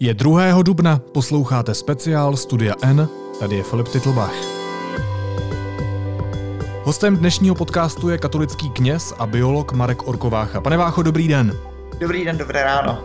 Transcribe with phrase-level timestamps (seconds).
[0.00, 0.62] Je 2.
[0.62, 3.08] dubna, posloucháte speciál Studia N,
[3.40, 4.34] tady je Filip Titlbach.
[6.84, 10.60] Hostem dnešního podcastu je katolický kněz a biolog Marek Orkovácha.
[10.60, 11.58] Pane Vácho, dobrý den.
[12.00, 12.98] Dobrý den, dobré ráno.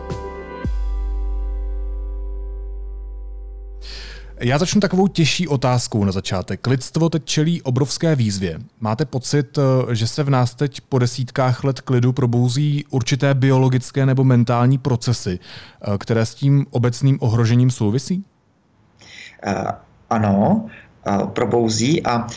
[4.44, 6.68] Já začnu takovou těžší otázkou na začátek.
[6.68, 8.60] Lidstvo teď čelí obrovské výzvě.
[8.80, 14.06] Máte pocit, eh, že se v nás teď po desítkách let klidu probouzí určité biologické
[14.06, 18.24] nebo mentální procesy, eh, které s tím obecným ohrožením souvisí?
[19.48, 19.54] Uh,
[20.10, 20.66] ano,
[21.34, 22.28] probouzí a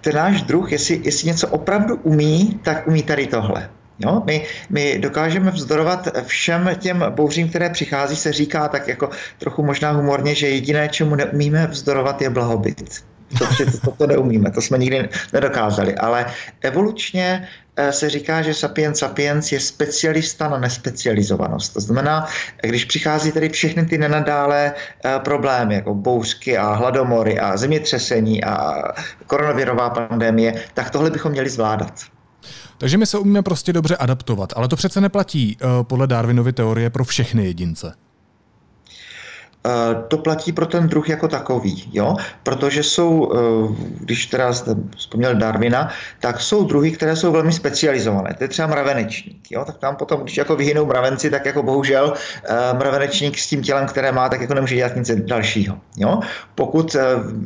[0.00, 3.70] ten náš druh, jestli, jestli něco opravdu umí, tak umí tady tohle.
[4.04, 4.22] Jo?
[4.26, 9.90] My, my dokážeme vzdorovat všem těm bouřím, které přichází, se říká tak jako trochu možná
[9.90, 13.04] humorně, že jediné, čemu neumíme vzdorovat, je blahobyt.
[13.38, 15.94] Protože to, to, to neumíme, to jsme nikdy nedokázali.
[15.94, 16.26] Ale
[16.60, 21.74] evolučně eh, se říká, že sapiens sapiens je specialista na nespecializovanost.
[21.74, 22.26] To znamená,
[22.62, 28.82] když přichází tedy všechny ty nenadálé eh, problémy, jako bouřky a hladomory a zemětřesení a
[29.26, 31.92] koronavirová pandemie, tak tohle bychom měli zvládat.
[32.78, 36.90] Takže my se umíme prostě dobře adaptovat, ale to přece neplatí uh, podle Darwinovy teorie
[36.90, 37.94] pro všechny jedince.
[39.66, 42.16] Eh, to platí pro ten druh jako takový, jo?
[42.42, 45.88] protože jsou, eh, když teda jste vzpomněl Darwina,
[46.20, 48.34] tak jsou druhy, které jsou velmi specializované.
[48.38, 49.50] To je třeba mravenečník.
[49.50, 49.64] Jo?
[49.64, 53.86] Tak tam potom, když jako vyhynou mravenci, tak jako bohužel eh, mravenečník s tím tělem,
[53.86, 55.78] které má, tak jako nemůže dělat nic dalšího.
[55.96, 56.20] Jo?
[56.54, 56.96] Pokud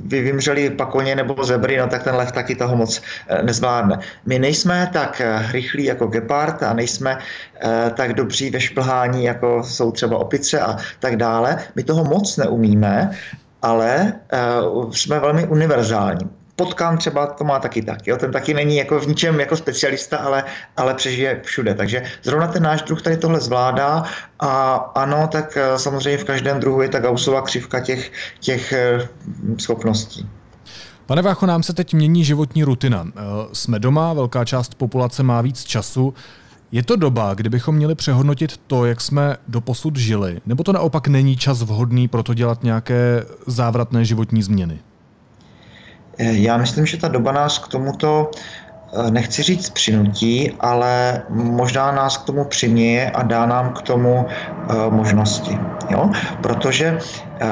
[0.06, 3.02] vy vymřeli pakoně nebo zebry, no tak ten lev taky toho moc
[3.42, 3.98] nezvládne.
[4.26, 7.18] My nejsme tak rychlí jako gepard a nejsme
[7.94, 11.58] tak dobří ve šplhání, jako jsou třeba opice a tak dále.
[11.74, 13.10] My toho moc neumíme,
[13.62, 14.12] ale
[14.74, 16.30] uh, jsme velmi univerzální.
[16.56, 18.06] Potkám třeba to má taky tak.
[18.06, 18.16] Jo?
[18.16, 20.44] Ten taky není jako v ničem jako specialista, ale,
[20.76, 21.74] ale přežije všude.
[21.74, 24.04] Takže zrovna ten náš druh tady tohle zvládá
[24.40, 29.56] a ano, tak uh, samozřejmě v každém druhu je ta Gaussova křivka těch, těch uh,
[29.58, 30.28] schopností.
[31.06, 33.06] Pane Vácho, nám se teď mění životní rutina.
[33.52, 36.14] Jsme doma, velká část populace má víc času.
[36.74, 40.40] Je to doba, kdybychom měli přehodnotit to, jak jsme doposud žili?
[40.46, 44.78] Nebo to naopak není čas vhodný pro to dělat nějaké závratné životní změny?
[46.18, 48.30] Eh, já myslím, že ta doba nás k tomuto
[49.10, 54.74] nechci říct přinutí, ale možná nás k tomu přiměje a dá nám k tomu eh,
[54.90, 55.58] možnosti.
[55.90, 56.10] Jo?
[56.42, 56.98] Protože
[57.40, 57.46] eh,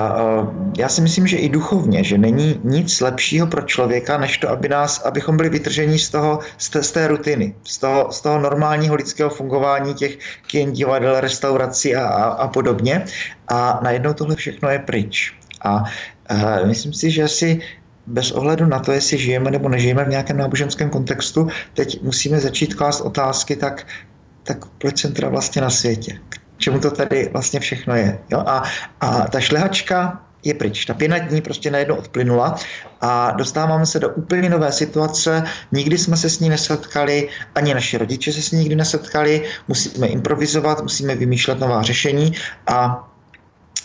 [0.78, 4.68] já si myslím, že i duchovně, že není nic lepšího pro člověka, než to, aby
[4.68, 8.38] nás, abychom byli vytrženi z, toho, z, té, z té rutiny, z toho, z toho
[8.38, 13.04] normálního lidského fungování těch kin, divadel, restaurací a, a, a podobně.
[13.48, 15.34] A najednou tohle všechno je pryč.
[15.64, 15.84] A
[16.64, 17.60] myslím si, že si
[18.06, 22.74] bez ohledu na to, jestli žijeme nebo nežijeme v nějakém náboženském kontextu, teď musíme začít
[22.74, 23.86] klást otázky, tak,
[24.42, 26.18] tak proč jsem teda vlastně na světě?
[26.28, 28.18] K čemu to tady vlastně všechno je?
[28.30, 28.38] Jo?
[28.46, 28.62] A,
[29.00, 30.84] a ta šlehačka je pryč.
[30.84, 32.56] Ta pěna dní prostě najednou odplynula
[33.00, 35.44] a dostáváme se do úplně nové situace.
[35.72, 39.44] Nikdy jsme se s ní nesetkali, ani naši rodiče se s ní nikdy nesetkali.
[39.68, 42.32] Musíme improvizovat, musíme vymýšlet nová řešení
[42.66, 43.08] a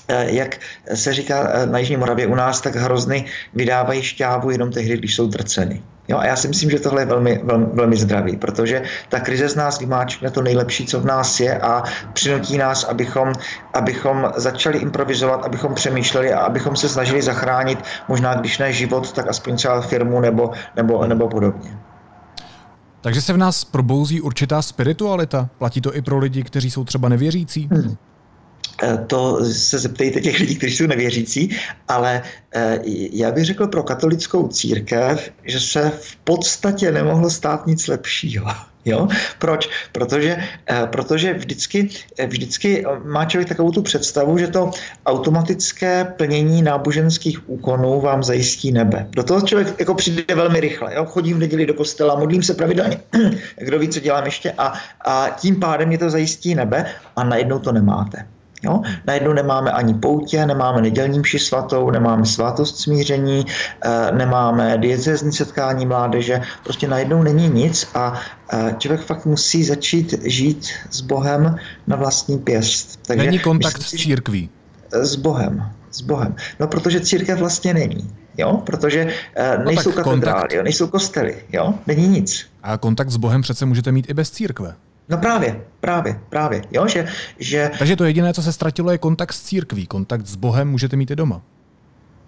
[0.09, 0.57] jak
[0.93, 5.15] se říká eh, na Jižní Moravě u nás, tak hrozny vydávají šťávu jenom tehdy, když
[5.15, 5.83] jsou drceny.
[6.07, 9.49] Jo, a já si myslím, že tohle je velmi, velmi, velmi zdravý, protože ta krize
[9.49, 13.33] z nás vymáčkne to nejlepší, co v nás je a přinutí nás, abychom,
[13.73, 19.27] abychom začali improvizovat, abychom přemýšleli a abychom se snažili zachránit možná, když ne život, tak
[19.27, 21.77] aspoň třeba firmu nebo, nebo, nebo podobně.
[23.01, 25.49] Takže se v nás probouzí určitá spiritualita?
[25.57, 27.69] Platí to i pro lidi, kteří jsou třeba nevěřící?
[27.71, 27.97] Hmm.
[28.83, 31.57] Eh, to se zeptejte těch lidí, kteří jsou nevěřící,
[31.87, 32.23] ale
[32.55, 32.79] eh,
[33.11, 38.45] já bych řekl pro katolickou církev, že se v podstatě nemohlo stát nic lepšího.
[38.85, 39.07] Jo?
[39.39, 39.69] Proč?
[39.91, 40.37] Protože,
[40.69, 41.89] eh, protože vždycky,
[42.27, 44.71] vždycky má člověk takovou tu představu, že to
[45.05, 49.07] automatické plnění náboženských úkonů vám zajistí nebe.
[49.11, 50.95] Do toho člověk jako přijde velmi rychle.
[50.95, 51.05] Jo?
[51.05, 52.99] Chodím v neděli do kostela, modlím se pravidelně,
[53.59, 56.85] kdo ví, co dělám ještě, a, a tím pádem mě to zajistí nebe
[57.15, 58.36] a najednou to nemáte.
[58.67, 58.81] Jo?
[59.07, 63.45] Najednou nemáme ani poutě, nemáme nedělní mši svatou, nemáme svátost smíření,
[63.85, 68.19] eh, nemáme diecezní setkání mládeže, prostě najednou není nic a
[68.53, 71.55] eh, člověk fakt musí začít žít s Bohem
[71.87, 72.99] na vlastní pěst.
[73.07, 74.49] Takže není kontakt myslím, s církví.
[74.91, 76.35] S Bohem, s Bohem.
[76.59, 78.11] No protože církev vlastně není.
[78.37, 78.61] Jo?
[78.65, 81.73] Protože uh, nejsou no katedrály, nejsou kostely, jo?
[81.87, 82.45] není nic.
[82.63, 84.75] A kontakt s Bohem přece můžete mít i bez církve.
[85.09, 86.61] No právě, právě, právě.
[86.71, 87.07] Jo, že,
[87.39, 87.71] že...
[87.79, 89.87] Takže to jediné, co se ztratilo, je kontakt s církví.
[89.87, 91.41] Kontakt s Bohem můžete mít i doma.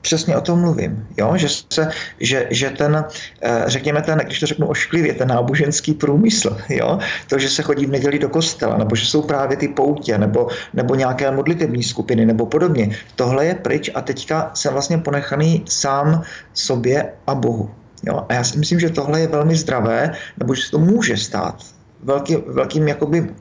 [0.02, 1.34] přesně o tom mluvím, jo?
[1.36, 3.06] Že, se, že, že ten,
[3.42, 7.00] eh, řekněme ten, když to řeknu ošklivě, ten náboženský průmysl, jo?
[7.28, 10.48] to, že se chodí v neděli do kostela, nebo že jsou právě ty poutě, nebo,
[10.74, 16.24] nebo nějaké modlitební skupiny, nebo podobně, tohle je pryč a teďka jsem vlastně ponechaný sám
[16.54, 17.70] sobě a Bohu.
[18.04, 18.26] Jo?
[18.30, 21.79] A já si myslím, že tohle je velmi zdravé, nebo že se to může stát
[22.04, 23.36] velký, velkým jakoby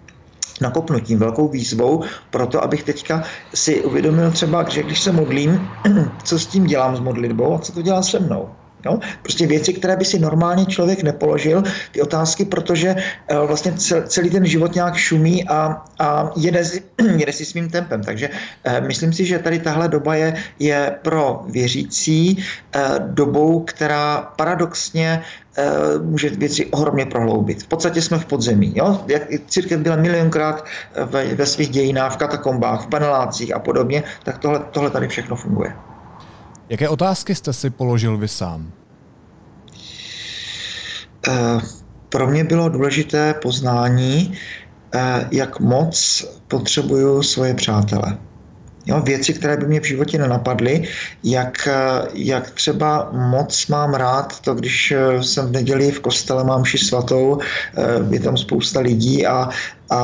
[0.61, 3.23] nakopnutím, velkou výzvou pro to, abych teďka
[3.55, 5.71] si uvědomil třeba, že když se modlím,
[6.25, 8.58] co s tím dělám s modlitbou a co to dělá se mnou.
[8.85, 8.99] Jo?
[9.23, 13.73] Prostě věci, které by si normálně člověk nepoložil, ty otázky, protože uh, vlastně
[14.07, 16.83] celý ten život nějak šumí a, a jede, si,
[17.17, 18.03] jede si svým tempem.
[18.03, 24.33] Takže uh, myslím si, že tady tahle doba je, je pro věřící uh, dobou, která
[24.37, 25.23] paradoxně
[26.03, 27.63] může věci ohromně prohloubit.
[27.63, 28.73] V podstatě jsme v podzemí.
[28.77, 29.05] Jo?
[29.07, 30.65] Jak církev byla milionkrát
[31.05, 35.37] ve, ve svých dějinách, v katakombách, v panelácích a podobně, tak tohle, tohle tady všechno
[35.37, 35.75] funguje.
[36.69, 38.73] Jaké otázky jste si položil vy sám?
[41.29, 41.61] Eh,
[42.09, 44.35] pro mě bylo důležité poznání,
[44.95, 48.19] eh, jak moc potřebuju svoje přátele.
[48.87, 50.89] Jo, věci, které by mě v životě nenapadly,
[51.25, 56.65] jak, eh, jak třeba moc mám rád to, když jsem v neděli v kostele, mám
[56.65, 57.39] ši svatou,
[58.11, 59.49] je tam spousta lidí a,
[59.91, 60.01] a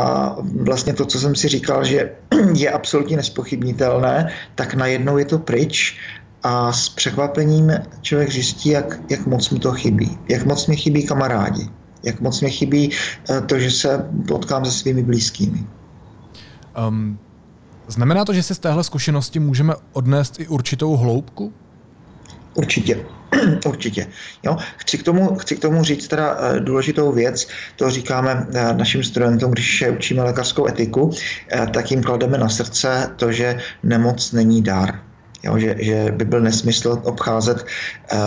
[0.60, 2.12] vlastně to, co jsem si říkal, že
[2.54, 5.96] je absolutně nespochybnitelné, tak najednou je to pryč
[6.44, 10.18] a s překvapením člověk zjistí, jak, jak moc mi to chybí.
[10.28, 11.68] Jak moc mi chybí kamarádi.
[12.02, 12.90] Jak moc mi chybí
[13.30, 15.66] eh, to, že se potkám se svými blízkými.
[16.88, 17.18] Um,
[17.88, 21.52] znamená to, že si z téhle zkušenosti můžeme odnést i určitou hloubku?
[22.54, 23.06] Určitě.
[23.66, 24.06] Určitě.
[24.42, 24.56] Jo.
[24.76, 29.04] Chci, k tomu, chci k tomu říct teda eh, důležitou věc, to říkáme eh, našim
[29.04, 31.10] studentům, když učíme lékařskou etiku,
[31.72, 35.13] tak jim klademe na srdce to, že nemoc není dar
[35.44, 37.66] jo, že, že by byl nesmysl obcházet
[38.12, 38.18] uh,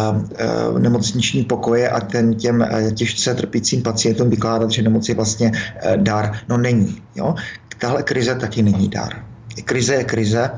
[0.71, 5.51] uh, nemocniční pokoje a ten těm uh, těžce trpícím pacientům vykládat, že nemoc je vlastně
[5.51, 6.39] uh, dar.
[6.49, 7.01] No není.
[7.15, 7.35] Jo.
[7.77, 9.25] Tahle krize taky není dar.
[9.65, 10.49] Krize je krize,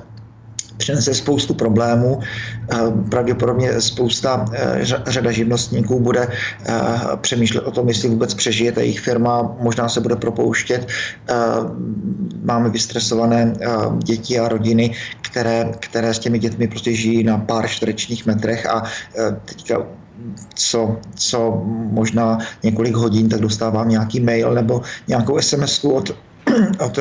[0.79, 2.19] přinese spoustu problémů.
[2.19, 2.77] Eh,
[3.09, 6.79] pravděpodobně spousta eh, řada živnostníků bude eh,
[7.21, 10.87] přemýšlet o tom, jestli vůbec přežije ta jejich firma, možná se bude propouštět.
[12.43, 13.53] Máme vystresované
[14.03, 18.83] děti a rodiny, které, které s těmi dětmi prostě žijí na pár čtverečních metrech a
[19.45, 19.85] teďka
[20.55, 21.61] co, co
[21.91, 26.15] možná několik hodin, tak dostávám nějaký mail nebo nějakou SMS od,
[26.79, 26.99] od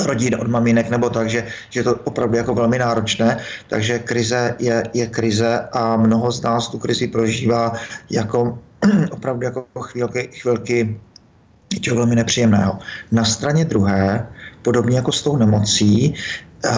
[0.00, 3.38] rodin, od maminek nebo tak, že, že je to opravdu jako velmi náročné,
[3.68, 7.72] takže krize je, je krize a mnoho z nás tu krizi prožívá
[8.10, 8.58] jako
[9.10, 11.00] opravdu jako chvílky, chvilky
[11.74, 12.78] něčeho velmi nepříjemného.
[13.12, 14.28] Na straně druhé,
[14.62, 16.14] podobně jako s tou nemocí,
[16.64, 16.70] eh,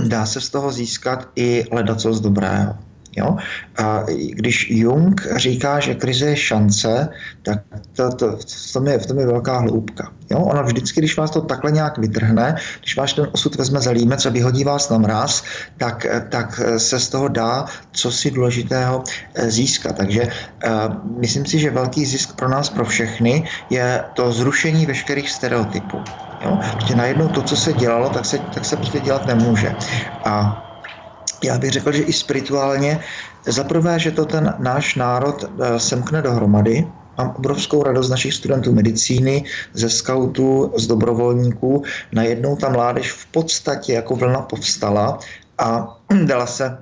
[0.08, 2.74] dá se z toho získat i ledacos dobrého.
[3.16, 3.36] Jo?
[3.78, 7.08] A když Jung říká, že krize je šance,
[7.42, 7.58] tak
[7.96, 10.12] to, to, v, tom je, v tom je velká hloubka.
[10.30, 10.38] Jo?
[10.38, 14.26] Ona vždycky, když vás to takhle nějak vytrhne, když váš ten osud vezme za límec
[14.26, 15.44] a vyhodí vás na mráz,
[15.76, 19.04] tak, tak se z toho dá co si důležitého
[19.34, 19.96] eh, získat.
[19.96, 25.30] Takže uh, myslím si, že velký zisk pro nás, pro všechny, je to zrušení veškerých
[25.30, 25.98] stereotypů.
[26.44, 26.58] Jo?
[26.76, 29.74] Protože najednou to, co se dělalo, tak se, tak se prostě dělat nemůže.
[30.24, 30.62] A
[31.44, 33.00] já bych řekl, že i spirituálně,
[33.46, 36.86] za prvé, že to ten náš národ eh, semkne dohromady,
[37.18, 41.82] Mám obrovskou radost našich studentů medicíny, ze skautů, z dobrovolníků.
[42.12, 45.18] Najednou ta mládež v podstatě jako vlna povstala
[45.58, 46.78] a dala se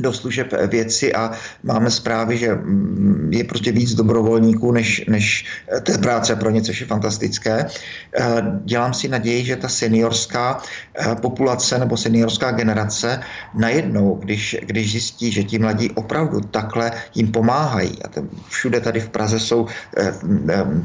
[0.00, 1.30] do služeb věci a
[1.62, 5.44] máme zprávy, že mm, je prostě víc dobrovolníků než, než
[5.76, 7.66] eh, té práce pro ně, což je fantastické.
[7.66, 13.20] Eh, dělám si naději, že ta seniorská eh, populace nebo seniorská generace
[13.54, 18.08] najednou, když, když zjistí, že ti mladí opravdu takhle jim pomáhají, a
[18.48, 19.66] všude tady v Praze jsou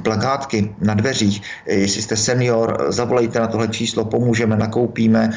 [0.03, 5.29] plakátky na dveřích, jestli jste senior, zavolejte na tohle číslo, pomůžeme, nakoupíme,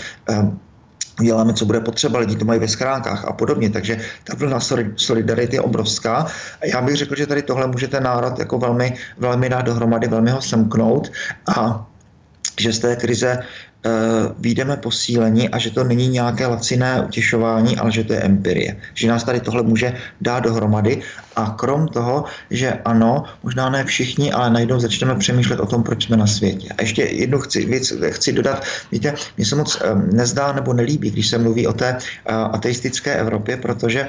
[1.22, 4.60] děláme, co bude potřeba, lidi to mají ve schránkách a podobně, takže ta vlna
[4.96, 6.26] solidarity je obrovská.
[6.60, 10.08] A já bych řekl, že tady tohle může ten národ jako velmi, velmi dát dohromady,
[10.08, 11.12] velmi ho semknout
[11.56, 11.86] a
[12.60, 13.38] že z té krize
[14.38, 18.76] výjdeme posílení a že to není nějaké laciné utěšování, ale že to je empirie.
[18.94, 21.02] Že nás tady tohle může dát dohromady
[21.36, 26.04] a krom toho, že ano, možná ne všichni, ale najednou začneme přemýšlet o tom, proč
[26.04, 26.68] jsme na světě.
[26.78, 28.62] A ještě jednu chci, věc chci dodat.
[28.92, 33.56] Víte, mně se moc nezdá nebo nelíbí, když se mluví o té uh, ateistické Evropě,
[33.56, 34.08] protože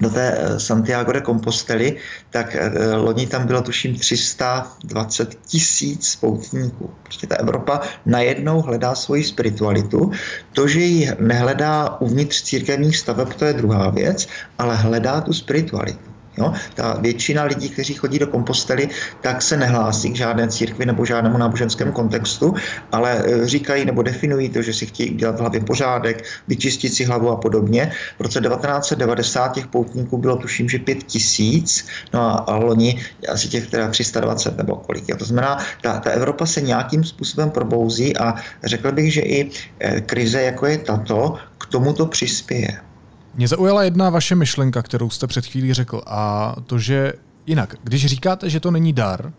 [0.00, 1.96] do té eh, Santiago de Compostely,
[2.30, 6.90] tak eh, loni tam bylo tuším 320 tisíc spoutníků.
[7.02, 10.10] Prostě ta Evropa najednou hledá svoji spiritualitu.
[10.52, 14.28] To, že ji nehledá uvnitř církevních staveb, to je druhá věc,
[14.58, 16.07] ale hledá tu spiritualitu.
[16.38, 16.52] Jo?
[16.74, 18.88] Ta většina lidí, kteří chodí do kompostely,
[19.20, 22.54] tak se nehlásí k žádné církvi nebo žádnému náboženskému kontextu,
[22.92, 27.04] ale e, říkají nebo definují to, že si chtějí udělat v hlavě pořádek, vyčistit si
[27.04, 27.92] hlavu a podobně.
[28.18, 33.48] V roce 1990 těch poutníků bylo tuším, že 5 tisíc, no a, a loni asi
[33.48, 35.08] těch teda 320 nebo kolik.
[35.08, 35.16] Jo?
[35.16, 40.00] To znamená, ta, ta Evropa se nějakým způsobem probouzí a řekl bych, že i e,
[40.00, 42.87] krize, jako je tato, k tomuto přispěje.
[43.34, 47.12] Mě zaujala jedna vaše myšlenka, kterou jste před chvílí řekl, a to, že
[47.46, 49.32] jinak, když říkáte, že to není dar,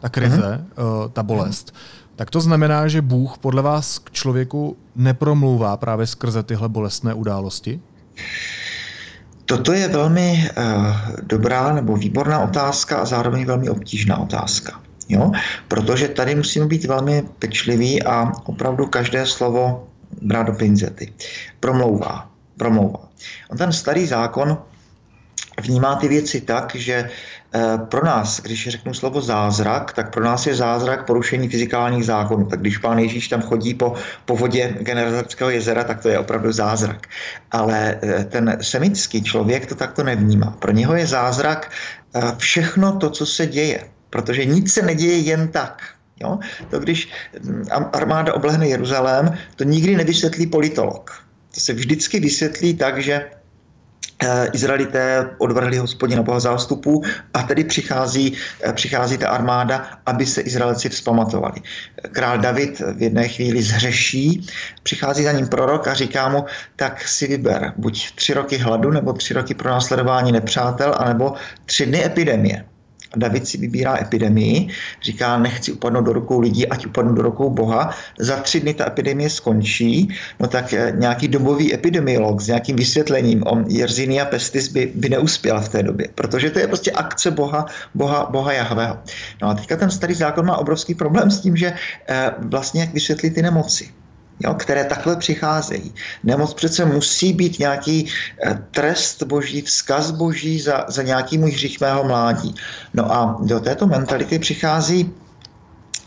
[0.00, 1.10] ta krize, mm-hmm.
[1.12, 2.16] ta bolest, mm-hmm.
[2.16, 7.80] tak to znamená, že Bůh podle vás k člověku nepromlouvá právě skrze tyhle bolestné události?
[9.44, 14.80] Toto je velmi uh, dobrá nebo výborná otázka a zároveň velmi obtížná otázka.
[15.08, 15.32] Jo?
[15.68, 19.88] Protože tady musíme být velmi pečliví a opravdu každé slovo
[20.22, 21.12] brát do pinzety.
[21.60, 23.08] Promlouvá promlouvá.
[23.50, 24.58] On ten starý zákon
[25.60, 27.10] vnímá ty věci tak, že
[27.54, 32.46] eh, pro nás, když řeknu slovo zázrak, tak pro nás je zázrak porušení fyzikálních zákonů.
[32.46, 36.52] Tak když pán Ježíš tam chodí po, po vodě Generazepského jezera, tak to je opravdu
[36.52, 37.06] zázrak.
[37.50, 40.50] Ale eh, ten semický člověk to takto nevnímá.
[40.58, 41.70] Pro něho je zázrak
[42.14, 43.84] eh, všechno to, co se děje.
[44.10, 45.82] Protože nic se neděje jen tak.
[46.20, 46.38] Jo?
[46.70, 47.08] To když
[47.42, 53.30] hm, armáda oblehne Jeruzalém, to nikdy nevysvětlí politolog to se vždycky vysvětlí tak, že
[54.22, 57.02] eh, Izraelité odvrhli hospodina boha zástupů
[57.34, 61.60] a tedy přichází, eh, přichází ta armáda, aby se Izraelci vzpamatovali.
[62.12, 64.46] Král David v jedné chvíli zhřeší,
[64.82, 66.44] přichází za ním prorok a říká mu,
[66.76, 71.34] tak si vyber buď tři roky hladu, nebo tři roky pro následování nepřátel, anebo
[71.66, 72.64] tři dny epidemie.
[73.16, 74.68] David si vybírá epidemii,
[75.02, 77.94] říká, nechci upadnout do rukou lidí, ať upadnu do rukou Boha.
[78.18, 80.08] Za tři dny ta epidemie skončí,
[80.40, 85.60] no tak eh, nějaký dobový epidemiolog s nějakým vysvětlením o Yersinia pestis by, by neuspěl
[85.60, 88.98] v té době, protože to je prostě akce Boha, Boha, Boha Jahveho.
[89.42, 91.72] No a teďka ten starý zákon má obrovský problém s tím, že
[92.08, 93.88] eh, vlastně jak vysvětlit ty nemoci
[94.40, 95.94] jo, které takhle přicházejí.
[96.24, 98.08] Nemoc přece musí být nějaký
[98.46, 102.54] eh, trest boží, vzkaz boží za, za nějaký můj hřích mého mládí.
[102.94, 105.14] No a do této mentality přichází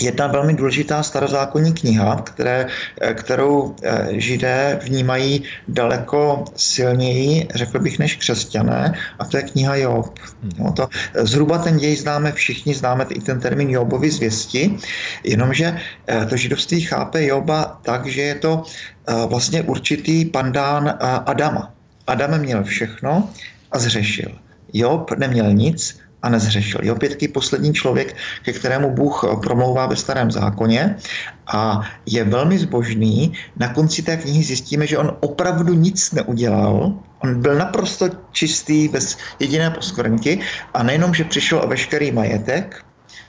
[0.01, 2.67] jedna velmi důležitá starozákonní kniha, které,
[3.01, 9.75] eh, kterou eh, židé vnímají daleko silněji, řekl bych, než křesťané, a to je kniha
[9.75, 10.20] Job.
[10.41, 10.51] Hmm.
[10.60, 14.77] No, to, eh, zhruba ten děj známe všichni, známe i ten termín Jobovy zvěsti,
[15.24, 15.77] jenomže
[16.29, 18.63] to židovství chápe Joba tak, že je to
[19.27, 21.74] vlastně určitý pandán Adama.
[22.08, 23.29] Adam měl všechno
[23.72, 24.31] a zřešil.
[24.74, 26.80] Job neměl nic a nezřešil.
[26.84, 30.96] Jo, pětky poslední člověk, ke kterému Bůh promlouvá ve starém zákoně
[31.48, 33.34] a je velmi zbožný.
[33.58, 39.18] Na konci té knihy zjistíme, že on opravdu nic neudělal, on byl naprosto čistý, bez
[39.40, 40.40] jediné poskvrnky
[40.74, 42.86] a nejenom, že přišel o veškerý majetek,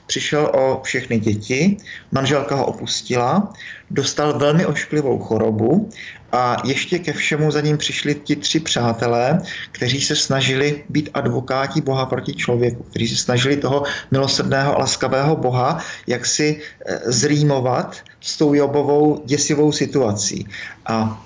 [0.07, 1.77] přišel o všechny děti,
[2.11, 3.53] manželka ho opustila,
[3.91, 5.89] dostal velmi ošklivou chorobu
[6.33, 11.81] a ještě ke všemu za ním přišli ti tři přátelé, kteří se snažili být advokáti
[11.81, 18.01] Boha proti člověku, kteří se snažili toho milosrdného a laskavého Boha jak si eh, zrýmovat
[18.21, 20.47] s tou Jobovou děsivou situací.
[20.85, 21.25] A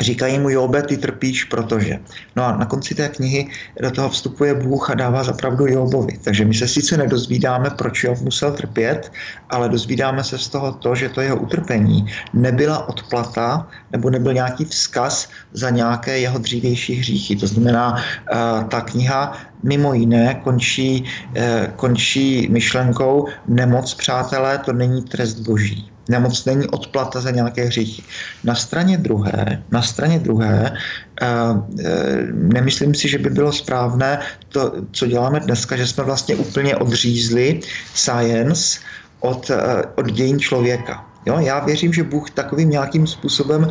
[0.00, 1.98] Říkají mu, Jobe, ty trpíš, protože.
[2.36, 3.48] No a na konci té knihy
[3.82, 6.18] do toho vstupuje Bůh a dává zapravdu Jobovi.
[6.24, 9.12] Takže my se sice nedozvídáme, proč Job musel trpět,
[9.50, 14.64] ale dozvídáme se z toho to, že to jeho utrpení nebyla odplata nebo nebyl nějaký
[14.64, 17.36] vzkaz za nějaké jeho dřívější hříchy.
[17.36, 21.04] To znamená, eh, ta kniha mimo jiné končí,
[21.36, 28.02] eh, končí myšlenkou nemoc, přátelé, to není trest boží nemoc není odplata za nějaké hříchy.
[28.44, 34.72] Na straně druhé, na straně druhé eh, eh, nemyslím si, že by bylo správné to,
[34.92, 37.60] co děláme dneska, že jsme vlastně úplně odřízli
[37.94, 38.80] science
[39.20, 41.06] od, eh, od dějin člověka.
[41.26, 43.68] Jo, já věřím, že Bůh takovým nějakým způsobem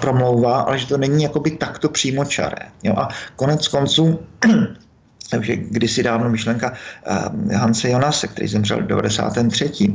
[0.00, 2.70] promlouvá, ale že to není jakoby takto přímočaré.
[2.82, 4.22] Jo, a konec konců
[5.30, 9.88] takže kdysi dávno myšlenka uh, Hanse Jonase, který zemřel v 93.
[9.88, 9.94] Uh,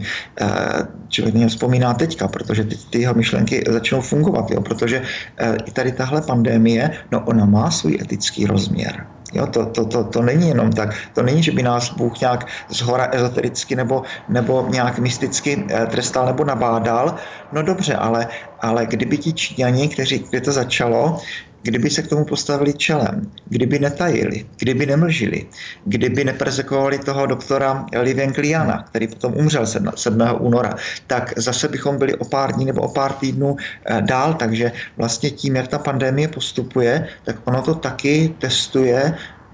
[1.10, 5.72] člověk mě vzpomíná teďka, protože teď ty jeho myšlenky začnou fungovat, jo, protože uh, i
[5.72, 9.08] tady tahle pandémie, no ona má svůj etický rozměr.
[9.34, 10.96] Jo, to, to, to, to není jenom tak.
[11.14, 16.44] To není, že by nás Bůh nějak zhora ezotericky nebo, nebo nějak mysticky trestal nebo
[16.44, 17.16] nabádal.
[17.52, 18.28] No dobře, ale,
[18.62, 21.20] ale kdyby ti Číňani, kteří, kde to začalo,
[21.68, 25.46] kdyby se k tomu postavili čelem, kdyby netajili, kdyby nemlžili,
[25.86, 29.92] kdyby nepersekovali toho doktora Livenkliana, který potom umřel 7.
[30.40, 30.76] února,
[31.08, 35.30] tak zase bychom byli o pár dní nebo o pár týdnů eh, dál, takže vlastně
[35.32, 39.14] tím, jak ta pandemie postupuje, tak ono to taky testuje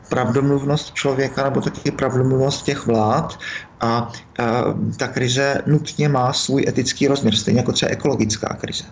[0.10, 3.39] pravdomluvnost člověka nebo taky pravdomluvnost těch vlád
[3.82, 4.10] a, a
[4.98, 8.84] ta krize nutně má svůj etický rozměr, stejně jako třeba ekologická krize.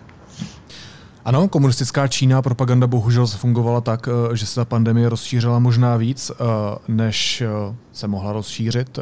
[1.24, 6.30] Ano, komunistická Čína propaganda bohužel fungovala tak, eh, že se ta pandemie rozšířila možná víc,
[6.30, 6.44] eh,
[6.88, 7.46] než eh,
[7.92, 8.98] se mohla rozšířit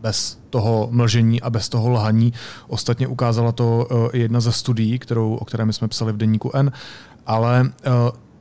[0.00, 2.32] bez toho mlžení a bez toho lhaní.
[2.68, 6.72] Ostatně ukázala to jedna ze studií, kterou, o které my jsme psali v denníku N.
[7.26, 7.72] Ale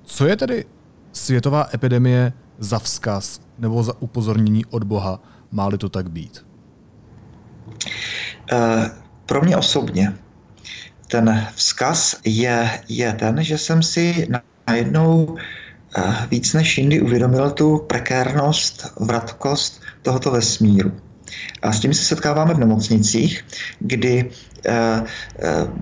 [0.03, 0.65] co je tedy
[1.11, 5.19] světová epidemie za vzkaz nebo za upozornění od Boha?
[5.51, 6.45] Má-li to tak být?
[9.25, 10.13] Pro mě osobně
[11.07, 14.27] ten vzkaz je, je ten, že jsem si
[14.67, 15.37] najednou
[15.97, 20.91] eh, víc než jindy uvědomil tu prekérnost, vratkost tohoto vesmíru.
[21.61, 23.45] A s tím se setkáváme v nemocnicích,
[23.79, 24.29] kdy
[24.65, 25.03] e, e,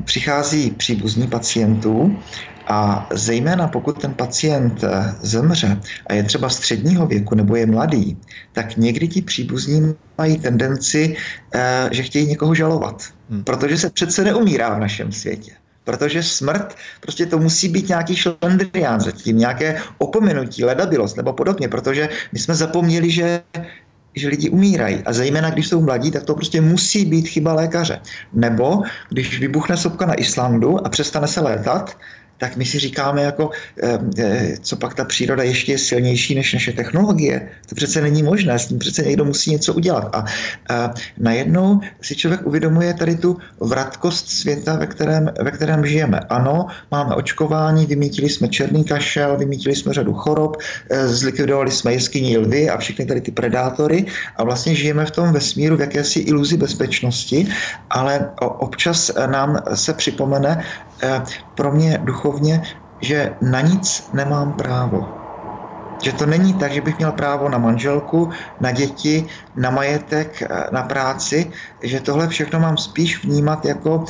[0.05, 2.17] přichází příbuzní pacientů
[2.67, 4.83] a zejména pokud ten pacient
[5.21, 8.17] zemře a je třeba středního věku nebo je mladý,
[8.51, 11.15] tak někdy ti příbuzní mají tendenci,
[11.53, 13.03] eh, že chtějí někoho žalovat.
[13.33, 13.43] Hmm.
[13.43, 15.51] Protože se přece neumírá v našem světě.
[15.83, 22.09] Protože smrt, prostě to musí být nějaký šlendrián zatím, nějaké opomenutí, ledabilost nebo podobně, protože
[22.31, 23.41] my jsme zapomněli, že
[24.15, 25.01] že lidi umírají.
[25.05, 27.99] A zejména, když jsou mladí, tak to prostě musí být chyba lékaře.
[28.33, 31.97] Nebo když vybuchne sopka na Islandu a přestane se létat,
[32.43, 36.53] tak my si říkáme, jako, eh, eh, co pak ta příroda ještě je silnější než
[36.53, 37.47] naše technologie.
[37.71, 40.11] To přece není možné, s tím přece někdo musí něco udělat.
[40.11, 40.25] A,
[40.69, 46.19] a najednou si člověk uvědomuje tady tu vratkost světa, ve kterém, ve kterém žijeme.
[46.19, 52.43] Ano, máme očkování, vymítili jsme černý kašel, vymítili jsme řadu chorob, eh, zlikvidovali jsme jeskyní
[52.43, 56.59] lvy a všechny tady ty predátory a vlastně žijeme v tom vesmíru v jakési iluzi
[56.59, 57.47] bezpečnosti,
[57.87, 60.59] ale občas nám se připomene,
[61.53, 62.63] pro mě duchovně,
[63.01, 65.22] že na nic nemám právo.
[66.03, 68.29] Že to není tak, že bych měl právo na manželku,
[68.59, 71.51] na děti, na majetek, na práci,
[71.83, 74.05] že tohle všechno mám spíš vnímat jako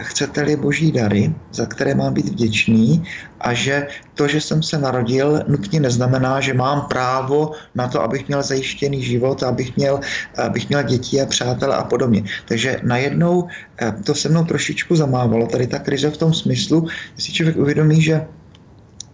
[0.00, 3.04] chcete-li boží dary, za které mám být vděčný
[3.40, 8.28] a že to, že jsem se narodil, nutně neznamená, že mám právo na to, abych
[8.28, 10.00] měl zajištěný život, abych měl,
[10.36, 12.24] abych měl děti a přátelé a podobně.
[12.48, 13.48] Takže najednou
[13.80, 17.56] eh, to se mnou trošičku zamávalo, tady ta krize v tom smyslu, že si člověk
[17.56, 18.26] uvědomí, že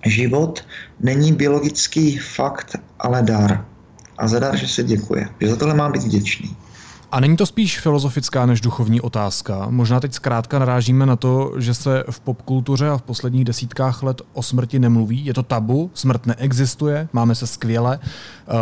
[0.07, 0.65] život
[1.01, 3.65] není biologický fakt, ale dar.
[4.19, 5.29] A za dar, že se děkuje.
[5.41, 6.57] Že za tohle mám být vděčný.
[7.13, 9.67] A není to spíš filozofická než duchovní otázka?
[9.71, 14.23] Možná teď zkrátka narážíme na to, že se v popkultuře a v posledních desítkách let
[14.33, 15.27] o smrti nemluví.
[15.27, 18.55] Je to tabu, smrt neexistuje, máme se skvěle, uh,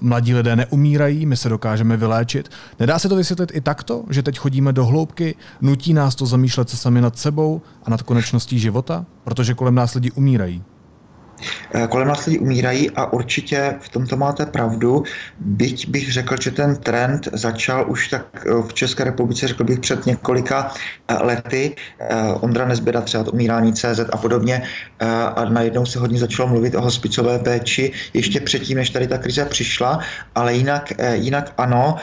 [0.00, 2.50] mladí lidé neumírají, my se dokážeme vyléčit.
[2.80, 6.70] Nedá se to vysvětlit i takto, že teď chodíme do hloubky, nutí nás to zamýšlet
[6.70, 9.06] se sami nad sebou a nad konečností života?
[9.24, 10.62] Protože kolem nás lidi umírají.
[11.74, 15.02] Eh, kolem nás lidi umírají a určitě v tomto máte pravdu,
[15.38, 19.80] byť bych řekl, že ten trend začal už tak eh, v České republice, řekl bych
[19.80, 20.72] před několika
[21.08, 21.76] eh, lety,
[22.40, 24.62] Ondra Nezběda třeba umírání CZ a podobně.
[25.36, 29.44] A najednou se hodně začalo mluvit o hospicové péči ještě předtím, než tady ta krize
[29.44, 30.00] přišla,
[30.34, 31.96] ale jinak, jinak ano,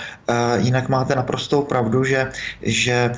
[0.57, 3.11] jinak máte naprostou pravdu, že, že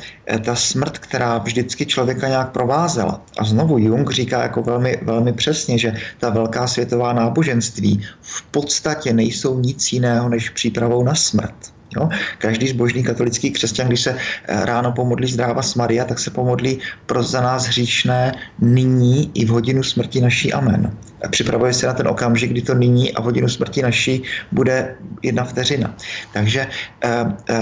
[0.45, 5.77] ta smrt, která vždycky člověka nějak provázela a znovu Jung říká jako velmi, velmi přesně,
[5.77, 11.78] že ta velká světová náboženství v podstatě nejsou nic jiného než přípravou na smrt.
[11.96, 12.10] Jo?
[12.38, 16.80] Každý zbožný katolický křesťan, když se eh, ráno pomodlí zdráva s Maria, tak se pomodlí
[17.06, 20.54] pro za nás hříšné nyní i v hodinu smrti naší.
[20.54, 20.98] Amen.
[21.30, 25.43] Připravuje se na ten okamžik, kdy to nyní a v hodinu smrti naší bude jedna
[25.43, 25.96] vteřina.
[26.34, 26.67] Takže
[27.04, 27.56] eh, eh,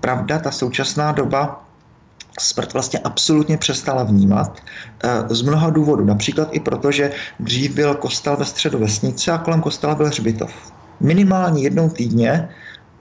[0.00, 1.69] pravda, ta současná doba
[2.38, 4.60] smrt vlastně absolutně přestala vnímat
[5.04, 6.04] eh, z mnoha důvodů.
[6.04, 10.72] Například i proto, že dřív byl kostel ve středu vesnice a kolem kostela byl hřbitov.
[11.00, 12.48] Minimálně jednou týdně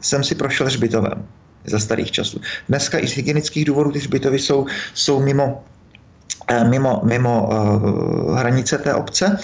[0.02, 1.26] jsem si prošel hřbitovem
[1.65, 2.42] za starých časů.
[2.70, 5.63] Dneska i z hygienických důvodů ty hřbitovy jsou, jsou mimo
[6.48, 9.38] eh, mimo, mimo uh, hranice té obce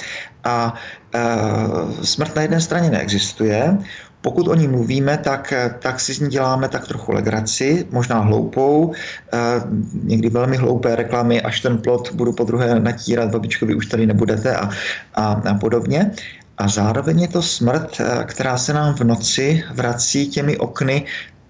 [0.43, 0.73] a
[1.15, 3.77] uh, smrt na jedné straně neexistuje,
[4.25, 8.93] pokud o ní mluvíme, tak, tak si z ní děláme tak trochu legraci, možná hloupou,
[9.33, 9.37] eh,
[10.03, 14.09] někdy velmi hloupé reklamy, až ten plot budu po druhé natírat, babičko, vy už tady
[14.09, 14.69] nebudete a,
[15.13, 16.11] a, a podobně.
[16.57, 21.05] A zároveň je to smrt, eh, která se nám v noci vrací těmi okny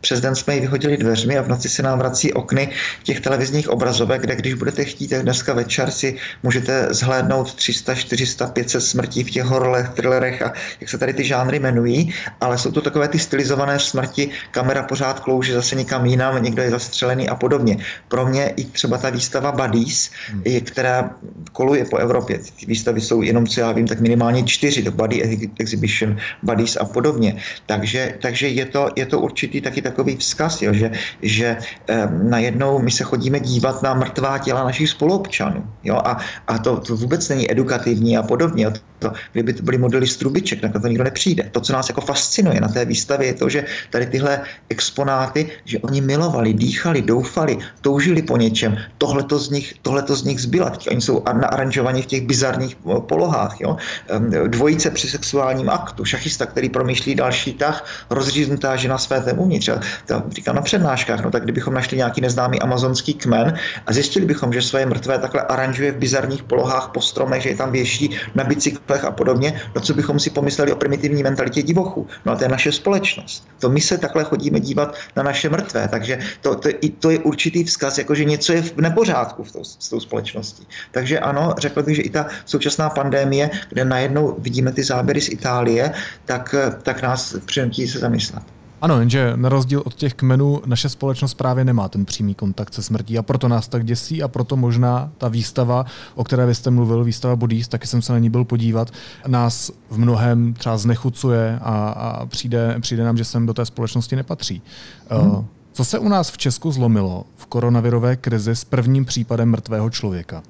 [0.06, 2.70] přes den jsme ji vyhodili dveřmi a v noci se nám vrací okny
[3.04, 8.48] těch televizních obrazovek, kde když budete chtít, tak dneska večer si můžete zhlédnout 300, 400,
[8.48, 12.72] 500 smrtí v těch hororech, thrillerech a jak se tady ty žánry jmenují, ale jsou
[12.72, 17.36] to takové ty stylizované smrti, kamera pořád klouže zase někam jinam, někdo je zastřelený a
[17.36, 17.78] podobně.
[18.08, 20.44] Pro mě i třeba ta výstava Buddies, hmm.
[20.64, 21.10] která
[21.52, 25.50] koluje po Evropě, ty výstavy jsou jenom, co já vím, tak minimálně čtyři, to Buddy
[25.60, 27.42] Exhibition, Buddies a podobně.
[27.66, 32.80] Takže, takže je, to, je to určitý taky takový vzkaz, jo, že, že eh, najednou
[32.84, 35.64] my se chodíme dívat na mrtvá těla našich spoluobčanů.
[35.84, 38.68] Jo, a, a to, to vůbec není edukativní a podobně.
[39.00, 41.44] To, kdyby to byly modely z trubiček, na to nikdo nepřijde.
[41.52, 45.80] To, co nás jako fascinuje na té výstavě, je to, že tady tyhle exponáty, že
[45.80, 48.78] oni milovali, dýchali, doufali, toužili po něčem.
[48.98, 50.72] Tohle to z nich, tohleto z nich zbyla.
[50.92, 53.62] Oni jsou naaranžovaní v těch bizarních eh, polohách.
[53.62, 53.78] Jo?
[54.10, 59.70] Ehm, dvojice při sexuálním aktu, šachista, který promýšlí další tah, rozříznutá žena své uvnitř.
[60.06, 64.54] To říkám na přednáškách, no tak kdybychom našli nějaký neznámý amazonský kmen a zjistili bychom,
[64.54, 68.44] že své mrtvé takhle aranžuje v bizarních polohách po stromech, že je tam věší na
[68.44, 72.08] bicyklech a podobně, no co bychom si pomysleli o primitivní mentalitě divochů.
[72.26, 73.48] No a to je naše společnost.
[73.60, 76.70] To my se takhle chodíme dívat na naše mrtvé, takže to, to,
[77.00, 80.68] to je určitý vzkaz, jako že něco je v nepořádku v tou, s tou společností.
[80.92, 85.30] Takže ano, řekl bych, že i ta současná pandémie, kde najednou vidíme ty záběry z
[85.30, 85.92] Itálie,
[86.26, 88.55] tak, tak nás přinutí se zamyslet.
[88.82, 92.84] Ano, jenže na rozdíl od těch kmenů naše společnost právě nemá ten přímý kontakt se
[92.84, 95.86] smrtí a proto nás tak děsí a proto možná ta výstava,
[96.16, 98.92] o které vy jste mluvil, výstava Bodies, taky jsem se na ní byl podívat,
[99.28, 104.16] nás v mnohem třeba znechucuje a, a přijde, přijde nám, že sem do té společnosti
[104.16, 104.62] nepatří.
[105.10, 105.48] Hmm.
[105.74, 110.44] Co se u nás v Česku zlomilo v koronavirové krizi s prvním případem mrtvého člověka?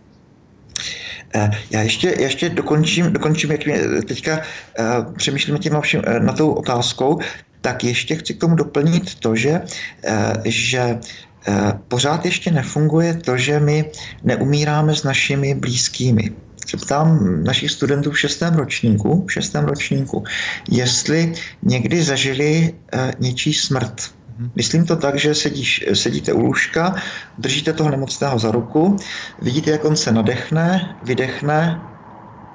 [1.36, 6.52] Eh, já ještě, ještě dokončím, dokončím, jak mě teďka uh, přemýšlím tím všim, na tou
[6.52, 7.20] otázkou,
[7.66, 11.00] tak ještě chci k tomu doplnit to, že, uh, že
[11.88, 13.90] pořád ještě nefunguje to, že my
[14.24, 16.32] neumíráme s našimi blízkými.
[16.66, 20.24] Se ptám našich studentů v šestém ročníku, v šestém ročníku,
[20.70, 22.74] jestli někdy zažili
[23.20, 24.52] něčí smrt Mhm.
[24.56, 26.96] Myslím to tak, že sedíš, sedíte u lůžka,
[27.38, 28.98] držíte toho nemocného za ruku,
[29.42, 31.82] vidíte, jak on se nadechne, vydechne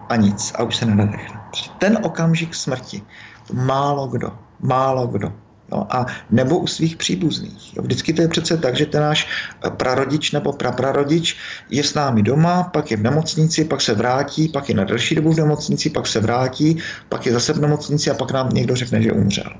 [0.09, 0.53] a nic.
[0.55, 1.41] A už se nenadechne.
[1.79, 3.03] Ten okamžik smrti,
[3.53, 5.33] málo kdo, málo kdo.
[5.73, 7.77] Jo, a nebo u svých příbuzných.
[7.77, 9.29] Jo, vždycky to je přece tak, že ten náš
[9.77, 11.37] prarodič nebo praprarodič
[11.71, 15.15] je s námi doma, pak je v nemocnici, pak se vrátí, pak je na delší
[15.15, 18.77] dobu v nemocnici, pak se vrátí, pak je zase v nemocnici a pak nám někdo
[18.77, 19.53] řekne, že umřel.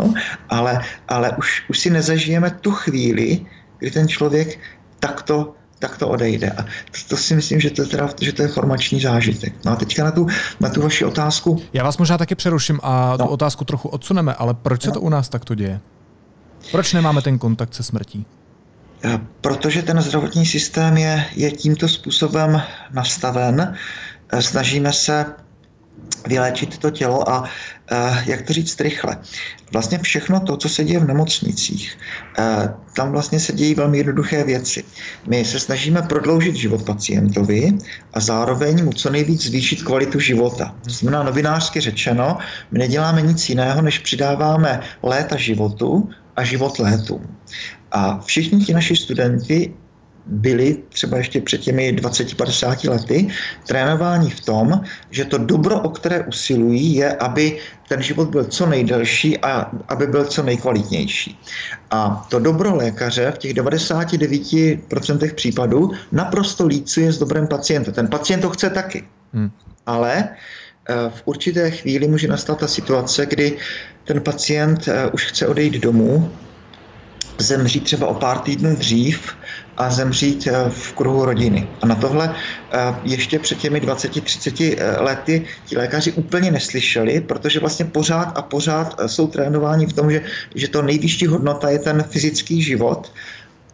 [0.00, 0.12] Jo?
[0.48, 3.46] Ale, ale už, už si nezažijeme tu chvíli,
[3.78, 4.58] kdy ten člověk
[5.00, 6.50] takto tak to odejde.
[6.50, 9.54] A to, to si myslím, že to, je teda, že to je formační zážitek.
[9.64, 10.26] No a teďka na tu,
[10.60, 11.62] na tu vaši otázku.
[11.72, 13.24] Já vás možná taky přeruším a no.
[13.26, 14.94] tu otázku trochu odsuneme, ale proč se no.
[14.94, 15.80] to u nás takto děje?
[16.70, 18.26] Proč nemáme ten kontakt se smrtí?
[19.04, 22.62] Eh, protože ten zdravotní systém je, je tímto způsobem
[22.92, 23.74] nastaven.
[24.32, 25.26] Eh, snažíme se
[26.28, 27.44] vyléčit to tělo a
[27.90, 29.16] eh, jak to říct rychle.
[29.72, 31.98] Vlastně všechno to, co se děje v nemocnicích,
[32.38, 34.84] eh, tam vlastně se dějí velmi jednoduché věci.
[35.26, 37.72] My se snažíme prodloužit život pacientovi
[38.14, 40.74] a zároveň mu co nejvíc zvýšit kvalitu života.
[40.84, 42.38] To znamená novinářsky řečeno,
[42.70, 47.36] my neděláme nic jiného, než přidáváme léta životu a život létům.
[47.92, 49.74] A všichni ti naši studenti
[50.28, 53.28] byli třeba ještě před těmi 20-50 lety
[53.66, 58.66] trénováni v tom, že to dobro, o které usilují, je, aby ten život byl co
[58.66, 61.40] nejdelší a aby byl co nejkvalitnější.
[61.90, 67.92] A to dobro lékaře v těch 99% případů naprosto lícuje s dobrem pacienta.
[67.92, 69.04] Ten pacient to chce taky.
[69.32, 69.50] Hmm.
[69.86, 70.28] Ale
[70.88, 73.56] eh, v určité chvíli může nastat ta situace, kdy
[74.04, 76.30] ten pacient eh, už chce odejít domů,
[77.38, 79.36] zemřít třeba o pár týdnů dřív
[79.78, 81.68] a zemřít eh, v kruhu rodiny.
[81.82, 87.60] A na tohle eh, ještě před těmi 20-30 eh, lety ti lékaři úplně neslyšeli, protože
[87.60, 90.22] vlastně pořád a pořád jsou trénováni v tom, že,
[90.54, 93.12] že to nejvyšší hodnota je ten fyzický život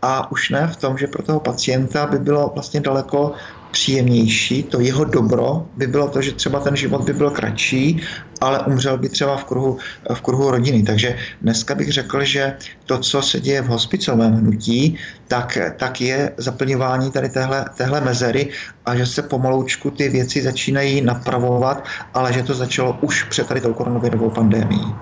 [0.02, 3.32] a už ne v tom, že pro toho pacienta by bylo vlastně daleko
[3.74, 8.00] příjemnější, to jeho dobro by bylo to, že třeba ten život by byl kratší,
[8.40, 9.78] ale umřel by třeba v kruhu,
[10.14, 10.82] v kruhu rodiny.
[10.82, 12.54] Takže dneska bych řekl, že
[12.86, 18.54] to, co se děje v hospicovém hnutí, tak, tak je zaplňování tady téhle, téhle mezery
[18.86, 21.84] a že se pomaloučku ty věci začínají napravovat,
[22.14, 24.94] ale že to začalo už před tady tou koronavirovou pandémií.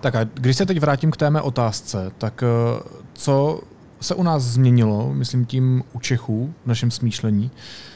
[0.00, 2.46] Tak a když se teď vrátím k té mé otázce, tak eh,
[3.12, 3.60] co
[4.00, 7.95] se u nás změnilo, myslím tím u Čechů, v našem smýšlení, Eh,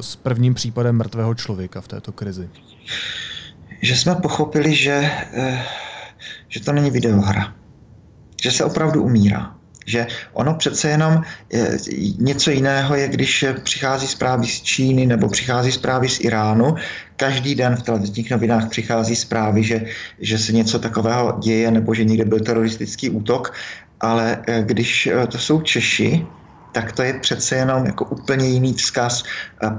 [0.00, 2.48] s prvním případem mrtvého člověka v této krizi?
[3.82, 5.62] Že jsme pochopili, že, eh,
[6.48, 7.54] že to není videohra.
[8.42, 9.54] že se opravdu umírá.
[9.86, 11.78] Že ono přece jenom je,
[12.18, 16.74] něco jiného je, když přichází zprávy z Číny nebo přichází zprávy z Iránu.
[17.16, 19.84] Každý den v televizních novinách přichází zprávy, že,
[20.20, 23.52] že se něco takového děje nebo že někde byl teroristický útok.
[24.00, 26.26] Ale eh, když eh, to jsou Češi,
[26.72, 29.22] tak to je přece jenom jako úplně jiný vzkaz.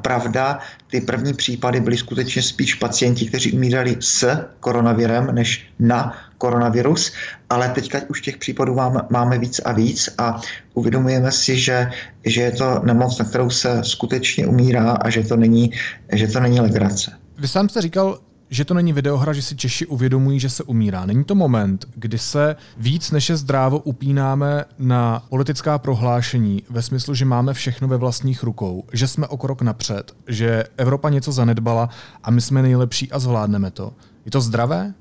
[0.01, 7.13] Pravda, ty první případy byly skutečně spíš pacienti, kteří umírali s koronavirem, než na koronavirus,
[7.49, 10.41] ale teďka už těch případů máme, máme víc a víc a
[10.73, 11.91] uvědomujeme si, že,
[12.25, 15.71] že je to nemoc, na kterou se skutečně umírá a že to není,
[16.13, 17.12] že to není legrace.
[17.38, 18.19] Vy sám jste říkal,
[18.52, 21.06] že to není videohra, že si Češi uvědomují, že se umírá.
[21.06, 27.16] Není to moment, kdy se víc než je zdrávo upínáme na politická prohlášení ve smyslu,
[27.16, 31.90] že máme všechno ve vlastních rukou, že jsme o krok napřed, že Evropa něco zanedbala
[32.24, 33.94] a my jsme nejlepší a zvládneme to.
[34.26, 34.94] Je to zdravé?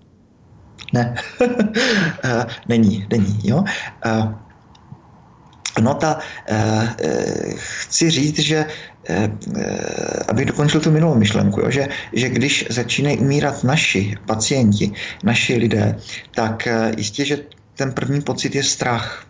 [0.93, 1.15] Ne,
[2.25, 3.41] eh, není, není.
[3.45, 3.65] Jo?
[4.05, 4.35] Eh,
[5.81, 6.95] no ta, eh,
[7.57, 8.67] chci říct, že
[10.29, 14.93] abych dokončil tu minulou myšlenku, jo, že, že když začínají umírat naši pacienti,
[15.25, 15.97] naši lidé,
[16.35, 17.39] tak jistě, že
[17.77, 19.25] ten první pocit je strach.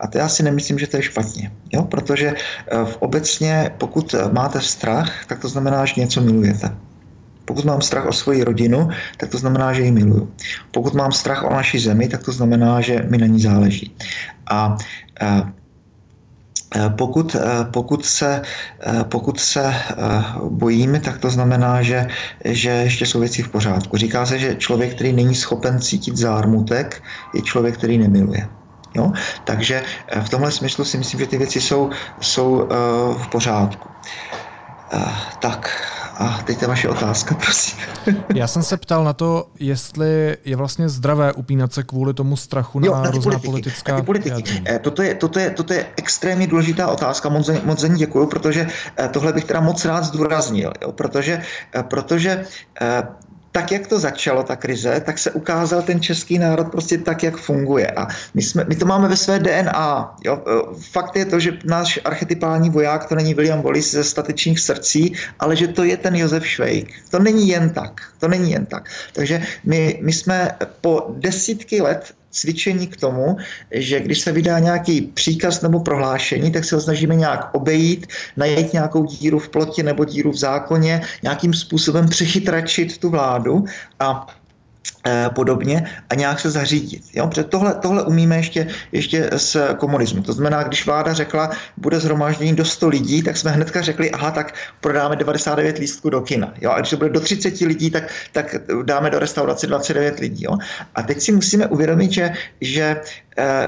[0.00, 1.82] A to já si nemyslím, že to je špatně, jo?
[1.82, 2.34] protože
[2.84, 6.76] v obecně, pokud máte strach, tak to znamená, že něco milujete.
[7.44, 10.32] Pokud mám strach o svoji rodinu, tak to znamená, že ji miluju.
[10.70, 13.94] Pokud mám strach o naší zemi, tak to znamená, že mi na ní záleží.
[14.50, 14.76] A
[16.96, 17.36] pokud,
[17.70, 18.42] pokud, se,
[19.02, 19.74] pokud se
[20.50, 22.08] bojím, tak to znamená, že,
[22.44, 23.96] že ještě jsou věci v pořádku.
[23.96, 27.02] Říká se, že člověk, který není schopen cítit zármutek,
[27.32, 28.48] je člověk, který nemiluje.
[28.94, 29.12] Jo?
[29.44, 29.82] Takže
[30.24, 32.68] v tomhle smyslu si myslím, že ty věci jsou, jsou
[33.18, 33.90] v pořádku.
[35.38, 35.70] Tak,
[36.18, 37.78] a teď je vaše otázka, prosím.
[38.34, 42.78] Já jsem se ptal na to, jestli je vlastně zdravé upínat se kvůli tomu strachu
[42.78, 44.62] na, jo, na různá politiky, politická na politiky.
[44.66, 48.26] Eh, toto, je, toto, je, toto je extrémně důležitá otázka, moc, moc za ní děkuju,
[48.26, 51.42] protože eh, tohle bych teda moc rád zdůraznil, jo, protože,
[51.74, 52.44] eh, protože
[53.56, 57.36] tak, jak to začalo, ta krize, tak se ukázal ten český národ prostě tak, jak
[57.36, 57.86] funguje.
[57.86, 60.16] A my, jsme, my to máme ve své DNA.
[60.24, 60.44] Jo?
[60.92, 65.56] Fakt je to, že náš archetypální voják to není William Wallace ze statečních srdcí, ale
[65.56, 66.92] že to je ten Josef Švejk.
[67.10, 68.00] To není jen tak.
[68.20, 68.90] To není jen tak.
[69.12, 73.36] Takže my, my jsme po desítky let cvičení k tomu,
[73.70, 78.72] že když se vydá nějaký příkaz nebo prohlášení, tak se ho snažíme nějak obejít, najít
[78.72, 83.64] nějakou díru v plotě nebo díru v zákoně, nějakým způsobem přechytračit tu vládu
[84.00, 84.26] a
[85.34, 87.02] podobně a nějak se zařídit.
[87.14, 87.26] Jo?
[87.26, 90.22] Protože tohle, tohle umíme ještě, ještě z komunismu.
[90.22, 94.30] To znamená, když vláda řekla, bude zhromáždění do 100 lidí, tak jsme hnedka řekli, aha,
[94.30, 96.54] tak prodáme 99 lístků do kina.
[96.60, 96.70] Jo?
[96.70, 100.44] A když to bude do 30 lidí, tak, tak dáme do restaurace 29 lidí.
[100.44, 100.58] Jo?
[100.94, 103.00] A teď si musíme uvědomit, že, že
[103.38, 103.66] eh,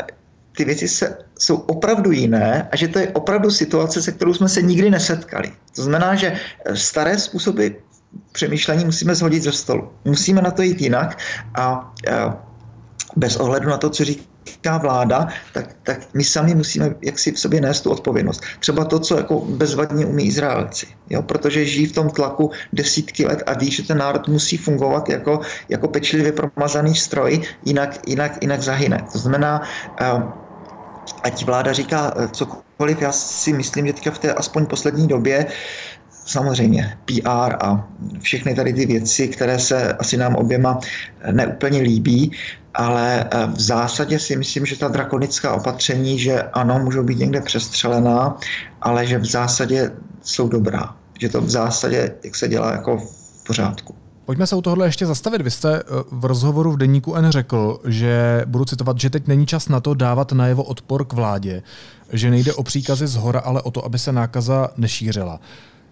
[0.56, 4.48] ty věci se, jsou opravdu jiné a že to je opravdu situace, se kterou jsme
[4.48, 5.52] se nikdy nesetkali.
[5.76, 6.32] To znamená, že
[6.74, 7.68] staré způsoby
[8.32, 9.92] přemýšlení musíme zhodit ze stolu.
[10.04, 11.18] Musíme na to jít jinak
[11.54, 11.92] a
[13.16, 17.60] bez ohledu na to, co říká vláda, tak, tak my sami musíme jaksi v sobě
[17.60, 18.42] nést tu odpovědnost.
[18.60, 21.22] Třeba to, co jako bezvadně umí Izraelci, jo?
[21.22, 25.40] protože žijí v tom tlaku desítky let a ví, že ten národ musí fungovat jako,
[25.68, 29.06] jako pečlivě promazaný stroj, jinak, jinak, jinak zahyne.
[29.12, 29.62] To znamená,
[31.22, 35.46] ať vláda říká e, cokoliv, já si myslím, že teďka v té aspoň poslední době
[36.28, 37.88] samozřejmě PR a
[38.20, 40.78] všechny tady ty věci, které se asi nám oběma
[41.32, 42.32] neúplně líbí,
[42.74, 47.40] ale eh, v zásadě si myslím, že ta drakonická opatření, že ano, můžou být někde
[47.40, 48.36] přestřelená,
[48.82, 49.90] ale že v zásadě
[50.22, 50.96] jsou dobrá.
[51.20, 53.94] Že to v zásadě, jak se dělá, jako v pořádku.
[54.24, 55.42] Pojďme se u tohle ještě zastavit.
[55.42, 59.46] Vy jste eh, v rozhovoru v Deníku N řekl, že budu citovat, že teď není
[59.46, 61.62] čas na to dávat najevo odpor k vládě,
[62.12, 65.40] že nejde o příkazy z hora, ale o to, aby se nákaza nešířila.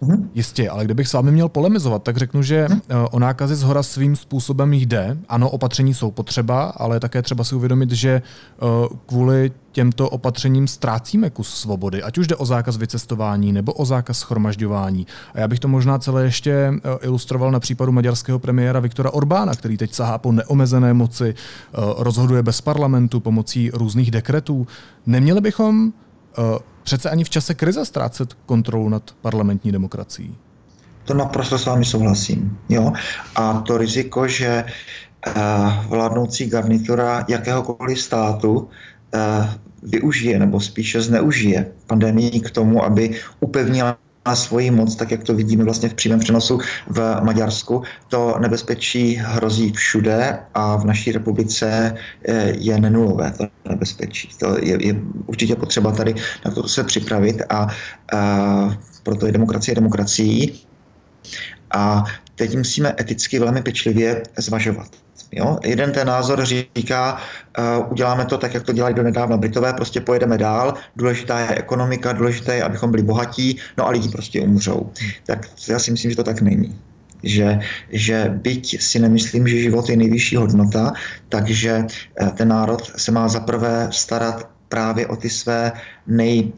[0.01, 0.27] Mm-hmm.
[0.35, 2.81] Jistě, ale kdybych s vámi měl polemizovat, tak řeknu, že mm.
[3.11, 5.17] o nákazy z hora svým způsobem jde.
[5.29, 8.65] Ano, opatření jsou potřeba, ale také třeba si uvědomit, že eh,
[9.05, 14.19] kvůli těmto opatřením ztrácíme kus svobody, ať už jde o zákaz vycestování nebo o zákaz
[14.19, 15.07] schromažďování.
[15.33, 19.55] A já bych to možná celé ještě eh, ilustroval na případu maďarského premiéra Viktora Orbána,
[19.55, 21.35] který teď sahá po neomezené moci,
[21.97, 24.67] rozhoduje bez parlamentu pomocí různých dekretů.
[25.05, 25.93] Neměli bychom
[26.87, 30.35] přece ani v čase krize ztrácet kontrolu nad parlamentní demokracií.
[31.03, 32.57] To naprosto s vámi souhlasím.
[32.69, 32.93] Jo?
[33.35, 35.33] A to riziko, že uh,
[35.91, 38.67] vládnoucí garnitura jakéhokoliv státu uh,
[39.83, 43.99] využije nebo spíše zneužije pandemii k tomu, aby upevnila
[44.35, 47.83] svoji moc, tak jak to vidíme vlastně v přímém přenosu v Maďarsku.
[48.07, 51.95] To nebezpečí hrozí všude a v naší republice
[52.27, 54.29] eh, je nenulové to nebezpečí.
[54.39, 57.67] To je, je určitě potřeba tady na to se připravit a, a
[59.03, 60.61] proto je demokracie demokracií.
[61.71, 62.03] A
[62.35, 65.06] teď musíme eticky velmi pečlivě zvažovat.
[65.31, 65.59] Jo?
[65.63, 67.17] Jeden ten názor říká,
[67.59, 71.55] uh, uděláme to tak, jak to dělají do nedávna Britové, prostě pojedeme dál, důležitá je
[71.55, 74.91] ekonomika, důležité je, abychom byli bohatí, no a lidi prostě umřou.
[75.25, 76.79] Tak já si myslím, že to tak není.
[77.23, 77.59] Že,
[77.89, 80.93] že byť si nemyslím, že život je nejvyšší hodnota,
[81.29, 81.85] takže
[82.21, 85.71] eh, ten národ se má zaprvé starat právě o ty své
[86.07, 86.51] nej,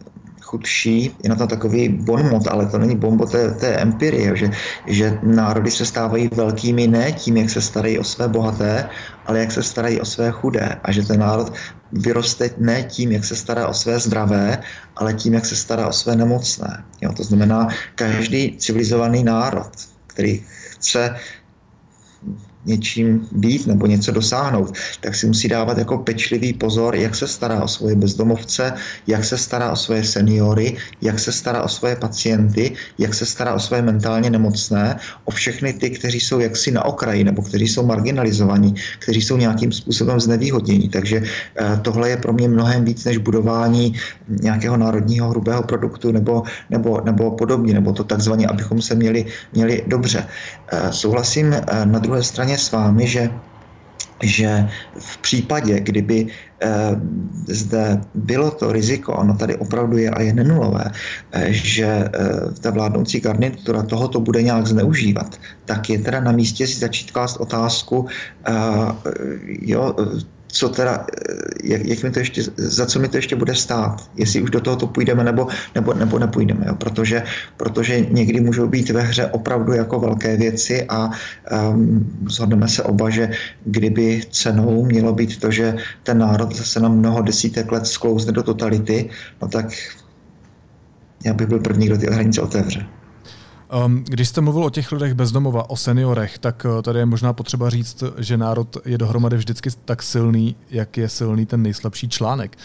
[0.50, 4.36] chudší, je na to takový bonmot, ale to není bombo, to je, to je empirie,
[4.36, 4.48] že,
[4.88, 8.90] že národy se stávají velkými ne tím, jak se starají o své bohaté,
[9.26, 10.82] ale jak se starají o své chudé.
[10.84, 11.54] A že ten národ
[11.92, 14.58] vyroste ne tím, jak se stará o své zdravé,
[14.98, 16.84] ale tím, jak se stará o své nemocné.
[17.02, 19.70] Jo, to znamená, každý civilizovaný národ,
[20.08, 21.16] který chce
[22.66, 27.64] něčím být nebo něco dosáhnout, tak si musí dávat jako pečlivý pozor, jak se stará
[27.64, 28.74] o svoje bezdomovce,
[29.08, 33.54] jak se stará o svoje seniory, jak se stará o svoje pacienty, jak se stará
[33.54, 37.86] o svoje mentálně nemocné, o všechny ty, kteří jsou jaksi na okraji nebo kteří jsou
[37.86, 40.90] marginalizovaní, kteří jsou nějakým způsobem znevýhodnění.
[40.90, 43.94] Takže eh, tohle je pro mě mnohem víc než budování
[44.28, 49.84] nějakého národního hrubého produktu nebo, nebo, nebo podobně, nebo to takzvaně, abychom se měli, měli
[49.88, 50.28] dobře.
[50.72, 53.30] Eh, souhlasím eh, na druhé straně s vámi, že
[54.24, 54.68] že
[55.00, 56.68] v případě, kdyby eh,
[57.48, 60.92] zde bylo to riziko, ono tady opravdu je a je nenulové,
[61.32, 62.12] eh, že eh,
[62.62, 67.38] ta vládnoucí garnitura tohoto bude nějak zneužívat, tak je teda na místě si začít klást
[67.38, 68.08] otázku,
[69.62, 69.96] jo,
[70.52, 71.34] co teda, eh,
[71.64, 74.62] jak, jak mi to ještě, za co mi to ještě bude stát, jestli už do
[74.62, 76.76] toho to půjdeme nebo, nebo, nebo nepůjdeme, jo?
[76.76, 77.24] Protože,
[77.58, 83.10] protože někdy můžou být ve hře opravdu jako velké věci a um, zhodneme se oba,
[83.10, 83.30] že
[83.66, 88.44] kdyby cenou mělo být to, že ten národ zase na mnoho desítek let sklouzne do
[88.44, 89.10] totality,
[89.42, 89.74] no tak
[91.26, 92.99] já bych byl první, kdo ty hranice otevře.
[93.86, 97.34] Um, když jste mluvil o těch lidech bezdomova, o seniorech, tak uh, tady je možná
[97.34, 102.58] potřeba říct, že národ je dohromady vždycky tak silný, jak je silný ten nejslabší článek.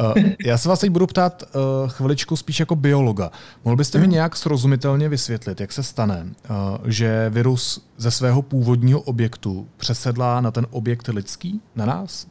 [0.00, 3.30] Uh, já se vás teď budu ptát uh, chviličku spíš jako biologa.
[3.64, 4.12] Mohl byste mi hmm.
[4.12, 10.50] nějak srozumitelně vysvětlit, jak se stane, uh, že virus ze svého původního objektu přesedlá na
[10.50, 12.26] ten objekt lidský, na nás?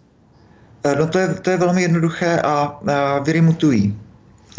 [1.00, 3.98] No to je, to je velmi jednoduché a, a viry mutují.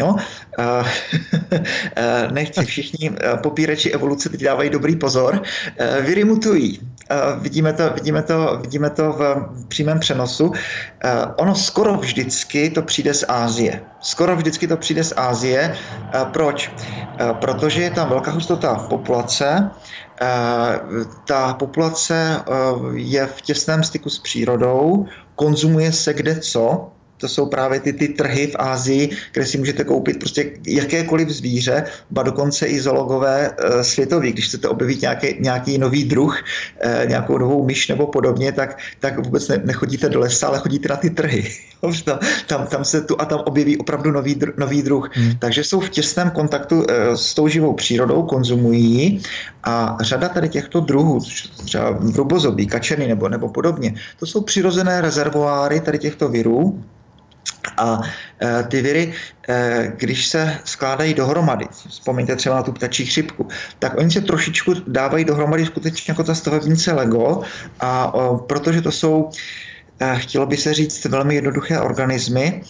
[0.07, 0.87] Uh,
[2.31, 3.11] nechci, všichni
[3.43, 5.41] popírači evoluce teď dávají dobrý pozor.
[5.41, 6.79] Uh, viry mutují.
[7.41, 10.51] Vidíme to, vidíme, to, vidíme to v přímém přenosu.
[11.35, 13.81] Ono skoro vždycky to přijde z Ázie.
[13.99, 15.75] Skoro vždycky to přijde z Ázie.
[16.31, 16.71] Proč?
[17.33, 19.69] Protože je tam velká hustota populace,
[21.25, 22.43] ta populace
[22.93, 26.91] je v těsném styku s přírodou, konzumuje se kde co,
[27.23, 31.83] to jsou právě ty, ty trhy v Ázii, kde si můžete koupit prostě jakékoliv zvíře,
[32.11, 34.31] ba dokonce i zoologové e, světový.
[34.31, 36.35] Když chcete objevit nějaký, nějaký nový druh,
[36.83, 40.89] e, nějakou novou myš nebo podobně, tak, tak vůbec ne, nechodíte do lesa, ale chodíte
[40.89, 41.47] na ty trhy.
[42.47, 45.07] tam, tam, se tu a tam objeví opravdu nový, nový druh.
[45.15, 45.39] Hmm.
[45.39, 49.23] Takže jsou v těsném kontaktu e, s tou živou přírodou, konzumují
[49.63, 51.19] a řada tady těchto druhů,
[51.65, 56.83] třeba vrubozobí, kačeny nebo, nebo podobně, to jsou přirozené rezervoáry tady těchto virů,
[57.77, 58.01] a
[58.41, 59.13] e, ty viry,
[59.49, 63.47] e, když se skládají dohromady, vzpomeňte třeba na tu ptačí chřipku,
[63.79, 67.41] tak oni se trošičku dávají dohromady skutečně jako ta stavebnice Lego,
[67.79, 68.13] a
[68.47, 69.29] protože to jsou
[69.99, 72.61] e, chtělo by se říct velmi jednoduché organismy,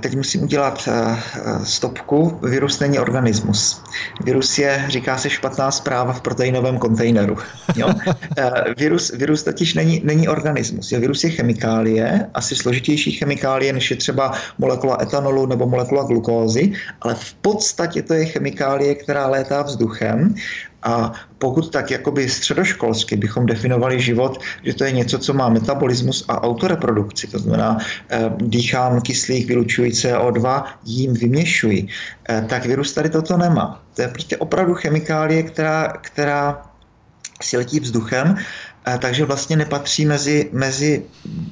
[0.00, 2.38] teď musím udělat eh, eh, stopku.
[2.42, 3.82] Virus není organismus.
[4.24, 7.36] Virus je, říká se, špatná zpráva v proteinovém kontejneru.
[7.76, 7.88] Jo?
[8.76, 10.92] Virus, virus totiž není, není organismus.
[10.92, 11.00] Jo?
[11.00, 17.14] Virus je chemikálie, asi složitější chemikálie, než je třeba molekula etanolu nebo molekula glukózy, ale
[17.14, 20.34] v podstatě to je chemikálie, která létá vzduchem
[20.82, 26.24] a pokud tak jakoby středoškolsky bychom definovali život, že to je něco, co má metabolismus
[26.28, 27.78] a autoreprodukci, to znamená,
[28.10, 31.88] eh, dýchám kyslík, vylučuji CO2, jím vyměšuji,
[32.28, 33.82] eh, tak virus tady toto nemá.
[33.94, 36.62] To je prostě opravdu chemikálie, která, která
[37.42, 38.36] si letí vzduchem,
[38.86, 41.02] eh, takže vlastně nepatří mezi, mezi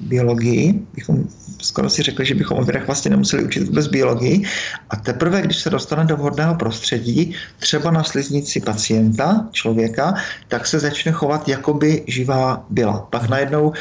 [0.01, 1.29] biologii, bychom
[1.63, 4.43] skoro si řekli, že bychom o virech vlastně nemuseli učit vůbec biologii.
[4.91, 10.15] A teprve, když se dostane do vhodného prostředí, třeba na sliznici pacienta, člověka,
[10.49, 13.07] tak se začne chovat, jako by živá byla.
[13.11, 13.75] Pak najednou uh,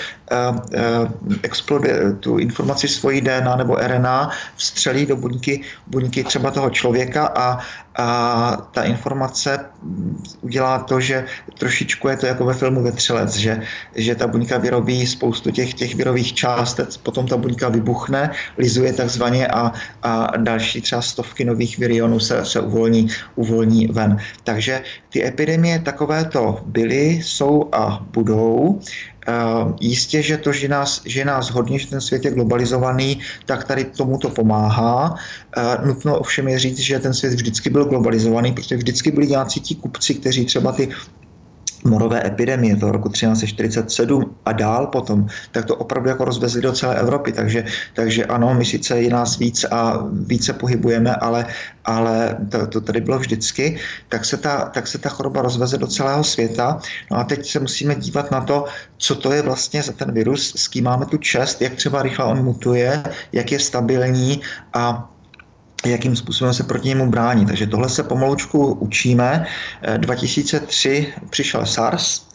[0.56, 7.28] uh, exploduje tu informaci svojí DNA nebo RNA, vstřelí do buňky, buňky třeba toho člověka
[7.36, 7.60] a
[7.98, 9.60] a ta informace
[10.42, 11.26] udělá to, že
[11.60, 13.62] trošičku je to jako ve filmu Vetřelec, že,
[13.96, 19.48] že ta buňka vyrobí spoustu těch, těch virových částic, potom ta buňka vybuchne, lizuje takzvaně
[19.48, 19.72] a,
[20.04, 24.18] a další třeba stovky nových virionů se, se uvolní, uvolní ven.
[24.44, 28.80] Takže ty epidemie takovéto byly, jsou a budou.
[29.28, 33.64] Eh, jistě, že to, že nás, že nás hodně, že ten svět je globalizovaný, tak
[33.64, 35.16] tady tomu to pomáhá.
[35.58, 39.60] Eh, nutno ovšem je říct, že ten svět vždycky byl globalizovaný, protože vždycky byli nějací
[39.60, 40.90] ti kupci, kteří třeba ty
[41.86, 47.00] morové epidemie toho roku 1347 a dál potom, tak to opravdu jako rozvezli do celé
[47.00, 47.32] Evropy.
[47.32, 47.64] Takže,
[47.94, 51.46] takže ano, my sice je nás víc a více pohybujeme, ale,
[51.86, 53.78] ale to, to tady bylo vždycky,
[54.10, 56.80] tak se, ta, tak se ta choroba rozveze do celého světa.
[57.12, 58.66] No a teď se musíme dívat na to,
[58.98, 62.26] co to je vlastně za ten virus, s kým máme tu čest, jak třeba rychle
[62.26, 64.42] on mutuje, jak je stabilní
[64.74, 65.12] a
[65.86, 67.46] jakým způsobem se proti němu brání.
[67.46, 69.46] Takže tohle se pomalučku učíme.
[69.98, 72.28] 2003 eh, přišel SARS,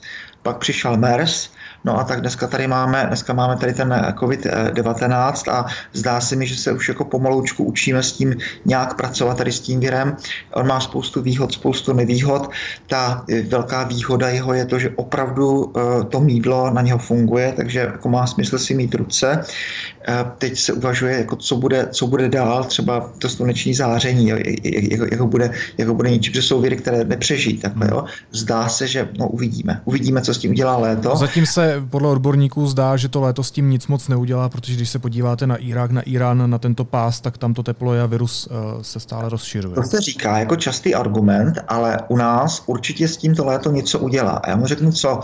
[0.42, 1.50] pak přišel MERS,
[1.84, 6.46] No a tak dneska tady máme, dneska máme tady ten COVID-19 a zdá se mi,
[6.46, 10.16] že se už jako pomaloučku učíme s tím nějak pracovat tady s tím virem.
[10.54, 12.50] On má spoustu výhod, spoustu nevýhod.
[12.86, 17.78] Ta velká výhoda jeho je to, že opravdu eh, to mídlo na něho funguje, takže
[17.78, 19.44] jako má smysl si mít ruce.
[20.08, 24.40] Eh, teď se uvažuje, jako co, bude, co bude dál, třeba to sluneční záření, jak,
[24.64, 27.58] jak, jak, ho bude, jak ho bude ničit, protože jsou viry, které nepřežijí.
[27.58, 28.04] Takhle, jo.
[28.32, 29.80] Zdá se, že no, uvidíme.
[29.84, 31.16] Uvidíme, co s tím udělá léto.
[31.16, 34.90] Zatím se podle odborníků zdá, že to léto s tím nic moc neudělá, protože když
[34.90, 38.46] se podíváte na Irák, na Irán, na tento pás, tak tam to teplo a virus
[38.46, 39.74] uh, se stále rozšiřuje.
[39.74, 43.98] To se říká jako častý argument, ale u nás určitě s tím to léto něco
[43.98, 44.30] udělá.
[44.30, 45.20] A já mu řeknu co.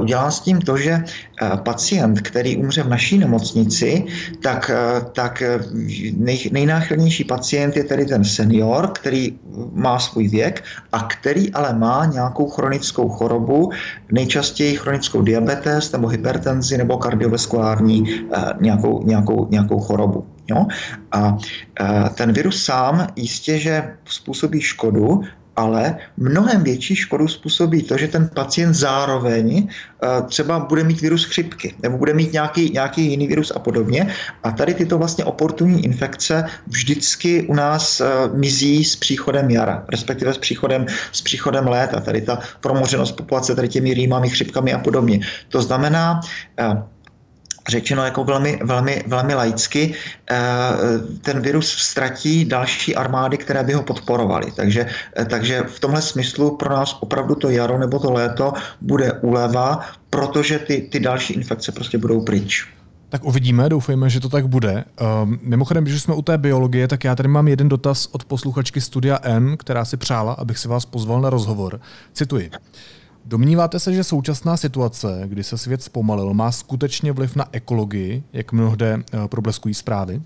[0.00, 1.04] Udělá s tím to, že
[1.42, 4.04] uh, pacient, který umře v naší nemocnici,
[4.42, 5.42] tak, uh, tak
[6.16, 9.38] nej, nejnáchylnější pacient je tedy ten senior, který
[9.72, 13.70] má svůj věk a který ale má nějakou chronickou chorobu,
[14.12, 20.26] nejčastěji chronickou diabetes, diabetes nebo hypertenzi nebo kardiovaskulární eh, nějakou, nějakou, nějakou chorobu.
[20.50, 20.66] Jo?
[21.12, 21.36] A
[21.80, 25.22] eh, ten virus sám jistě, že způsobí škodu,
[25.56, 31.24] ale mnohem větší škodu způsobí to, že ten pacient zároveň eh, třeba bude mít virus
[31.24, 34.08] chřipky nebo bude mít nějaký, nějaký jiný virus a podobně.
[34.42, 38.02] A tady tyto vlastně oportunní infekce vždycky u nás
[38.34, 42.00] mizí s příchodem jara, respektive s příchodem, s příchodem léta.
[42.00, 45.20] Tady ta promořenost populace tady těmi rýmami, chřipkami a podobně.
[45.48, 46.20] To znamená,
[46.58, 46.91] eh,
[47.68, 49.94] řečeno jako velmi, velmi, velmi laicky,
[50.30, 50.38] eh,
[51.22, 54.52] ten virus ztratí další armády, které by ho podporovaly.
[54.56, 54.86] Takže,
[55.16, 59.80] eh, takže v tomhle smyslu pro nás opravdu to jaro nebo to léto bude uleva,
[60.10, 62.66] protože ty, ty další infekce prostě budou pryč.
[63.12, 64.84] Tak uvidíme, doufejme, že to tak bude.
[65.22, 68.80] Um, mimochodem, když jsme u té biologie, tak já tady mám jeden dotaz od posluchačky
[68.80, 71.80] Studia N, která si přála, abych si vás pozval na rozhovor.
[72.12, 72.50] Cituji.
[73.24, 78.52] Domníváte se, že současná situace, kdy se svět zpomalil, má skutečně vliv na ekologii, jak
[78.52, 80.22] mnohde eh, probleskují zprávy?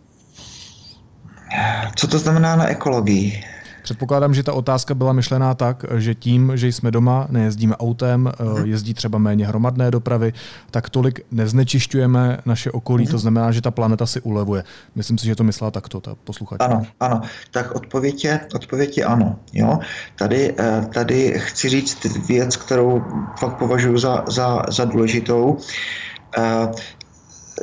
[1.96, 3.44] Co to znamená na ekologii?
[3.86, 8.66] Předpokládám, že ta otázka byla myšlená tak, že tím, že jsme doma, nejezdíme autem, uh
[8.66, 10.32] jezdí třeba méně hromadné dopravy,
[10.70, 14.64] tak tolik neznečišťujeme naše okolí, to znamená, že ta planeta si ulevuje.
[14.94, 16.64] Myslím si, že to myslela takto, ta posluchačka.
[16.64, 17.20] Ano, ano.
[17.50, 19.38] Tak odpověď je, odpověď je ano.
[19.52, 19.78] Jo?
[20.18, 23.02] Tady, eh, tady chci říct věc, kterou
[23.38, 25.58] fakt považuji za, za, za důležitou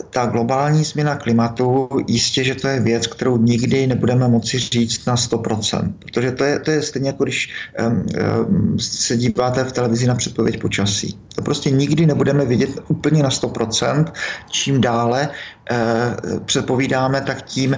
[0.09, 5.15] ta globální změna klimatu, jistě, že to je věc, kterou nikdy nebudeme moci říct na
[5.15, 7.49] 100%, protože to je, to je stejně jako když
[7.87, 8.05] um,
[8.49, 11.19] um, se díváte v televizi na předpověď počasí.
[11.35, 14.05] To prostě nikdy nebudeme vidět úplně na 100%.
[14.49, 15.29] Čím dále
[15.71, 17.77] uh, předpovídáme, tak tím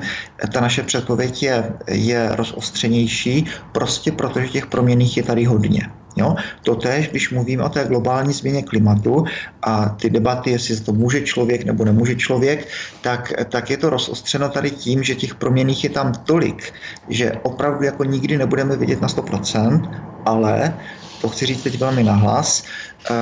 [0.54, 5.82] ta naše předpověď je, je rozostřenější, prostě protože těch proměných je tady hodně.
[6.16, 6.36] Jo?
[6.64, 9.24] Totež, když mluvíme o té globální změně klimatu
[9.62, 12.68] a ty debaty, jestli to může člověk nebo nemůže člověk,
[13.02, 16.74] tak, tak je to rozostřeno tady tím, že těch proměných je tam tolik,
[17.08, 19.82] že opravdu jako nikdy nebudeme vidět na 100%,
[20.26, 20.80] ale
[21.22, 23.14] to chci říct teď velmi nahlas, eh,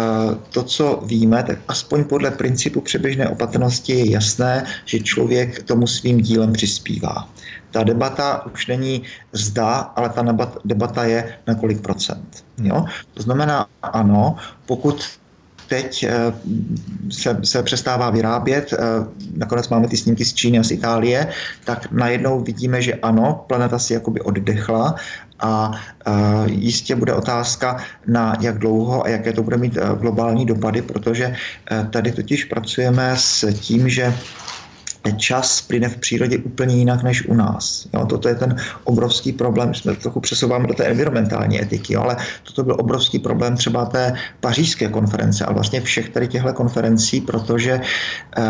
[0.49, 6.21] to, co víme, tak aspoň podle principu přeběžné opatrnosti je jasné, že člověk tomu svým
[6.21, 7.29] dílem přispívá.
[7.71, 10.25] Ta debata už není zda, ale ta
[10.65, 12.45] debata je na kolik procent.
[12.57, 12.85] Jo?
[13.13, 14.35] To znamená, ano,
[14.65, 15.03] pokud
[15.67, 16.33] teď eh,
[17.11, 18.77] se, se přestává vyrábět, eh,
[19.37, 21.27] nakonec máme ty snímky z Číny a z Itálie,
[21.65, 24.95] tak najednou vidíme, že ano, planeta si jakoby oddechla
[25.39, 26.11] a eh,
[26.45, 31.35] jistě bude otázka na jak dlouho a jaké to bude mít globální dopady, protože
[31.89, 34.13] tady totiž pracujeme s tím, že
[35.11, 37.87] čas plyne v přírodě úplně jinak než u nás.
[37.93, 42.17] Jo, toto je ten obrovský problém, jsme trochu přesouváme do té environmentální etiky, jo, ale
[42.43, 47.81] toto byl obrovský problém třeba té pařížské konference a vlastně všech tady těchto konferencí, protože
[48.37, 48.41] eh,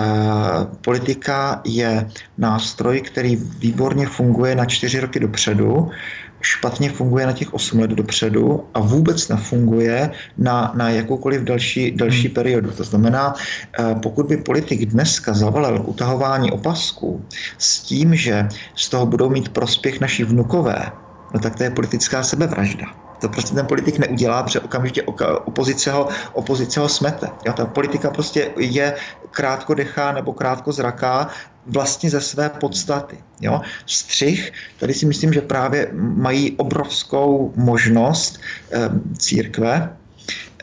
[0.82, 5.92] politika je nástroj, který výborně funguje na čtyři roky dopředu,
[6.44, 12.28] špatně funguje na těch 8 let dopředu a vůbec nefunguje na, na jakoukoliv další, další
[12.28, 12.36] hmm.
[12.36, 12.72] periodu.
[12.72, 13.34] To znamená,
[13.80, 17.26] eh, pokud by politik dneska zavalil utahování opasků
[17.58, 20.92] s tím, že z toho budou mít prospěch naši vnukové,
[21.34, 23.03] no tak to je politická sebevražda.
[23.24, 25.04] To prostě ten politik neudělá, protože okamžitě
[25.46, 27.30] opozice ho, opozice ho smete.
[27.46, 28.96] Jo, ta politika prostě je
[29.32, 31.30] krátkodechá nebo krátkozraká
[31.66, 33.18] vlastně ze své podstaty.
[33.42, 33.62] Jo?
[33.86, 38.40] Střih, tady si myslím, že právě mají obrovskou možnost
[38.72, 39.96] e, církve,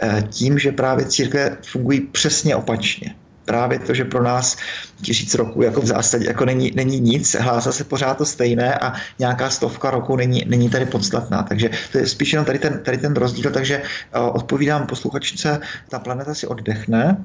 [0.02, 3.14] e, tím, že právě církve fungují přesně opačně
[3.50, 4.56] právě to, že pro nás
[5.02, 8.94] tisíc roků jako v zásadě jako není, není nic, hlásá se pořád to stejné a
[9.18, 11.42] nějaká stovka roku není, není tady podstatná.
[11.42, 15.98] Takže to je spíš jenom tady ten, tady ten rozdíl, takže uh, odpovídám posluchačce, ta
[15.98, 17.18] planeta si oddechne,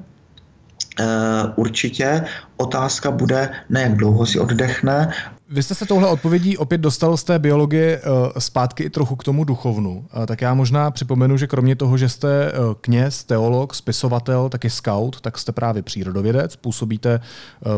[0.96, 2.24] Uh, určitě
[2.56, 5.12] otázka bude, ne jak dlouho si oddechne,
[5.50, 9.24] vy jste se touhle odpovědí opět dostal z té biologie eh, zpátky i trochu k
[9.24, 10.06] tomu duchovnu.
[10.22, 14.70] Eh, tak já možná připomenu, že kromě toho, že jste eh, kněz, teolog, spisovatel, taky
[14.70, 17.20] scout, tak jste právě přírodovědec, působíte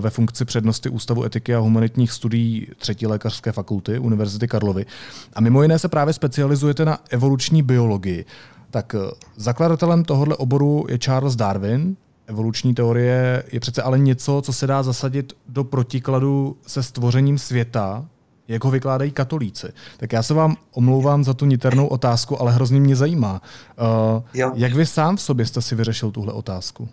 [0.00, 4.86] ve funkci přednosti Ústavu etiky a humanitních studií třetí lékařské fakulty Univerzity Karlovy.
[5.32, 8.24] A mimo jiné se právě specializujete na evoluční biologii.
[8.70, 8.94] Tak
[9.36, 11.96] zakladatelem tohohle oboru je Charles Darwin,
[12.28, 18.06] Evoluční teorie je přece ale něco, co se dá zasadit do protikladu se stvořením světa,
[18.48, 19.66] jak ho vykládají katolíci.
[19.96, 23.42] Tak já se vám omlouvám za tu niternou otázku, ale hrozně mě zajímá.
[24.36, 26.88] Uh, jak vy sám v sobě jste si vyřešil tuhle otázku?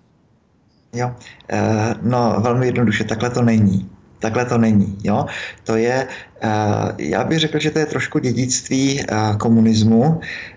[0.94, 1.12] Jo,
[1.54, 1.60] uh,
[2.02, 3.90] no velmi jednoduše, takhle to není.
[4.20, 4.98] Takhle to není.
[5.04, 5.26] Jo?
[5.64, 6.08] To je,
[6.44, 6.50] uh,
[6.98, 10.55] já bych řekl, že to je trošku dědictví uh, komunismu, Eh,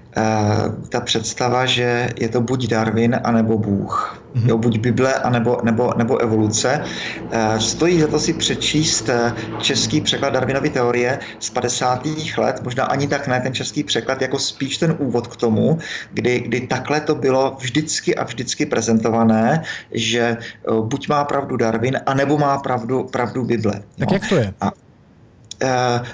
[0.88, 4.22] ta představa, že je to buď Darwin, anebo Bůh.
[4.34, 4.48] Mm-hmm.
[4.48, 6.84] Jo, buď Bible, anebo, nebo, nebo evoluce.
[7.30, 12.06] Eh, stojí za to si přečíst eh, český překlad Darwinovy teorie z 50.
[12.38, 15.78] let, možná ani tak ne ten český překlad, jako spíš ten úvod k tomu,
[16.12, 19.62] kdy, kdy takhle to bylo vždycky a vždycky prezentované,
[19.92, 20.36] že
[20.80, 23.82] buď má pravdu Darwin, anebo má pravdu, pravdu Bible.
[23.98, 24.14] Tak jo.
[24.14, 24.54] jak to je?
[24.60, 24.72] A,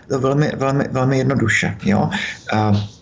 [0.08, 1.76] to velmi, velmi, velmi jednoduše.
[1.84, 2.10] Jo?
[2.52, 2.93] Eh,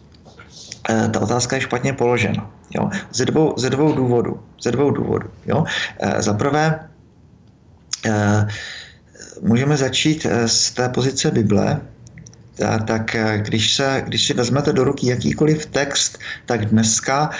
[0.88, 2.50] ta otázka je špatně položena.
[2.74, 2.90] Jo?
[3.12, 4.40] Ze, dvou, ze dvou důvodů.
[4.62, 5.28] Ze dvou důvodů.
[5.46, 5.64] Jo?
[6.00, 6.80] Eh, za prvé,
[8.06, 8.48] eh,
[9.42, 11.80] můžeme začít z té pozice Bible,
[12.86, 17.30] tak když, se, když si vezmete do ruky jakýkoliv text, tak dneska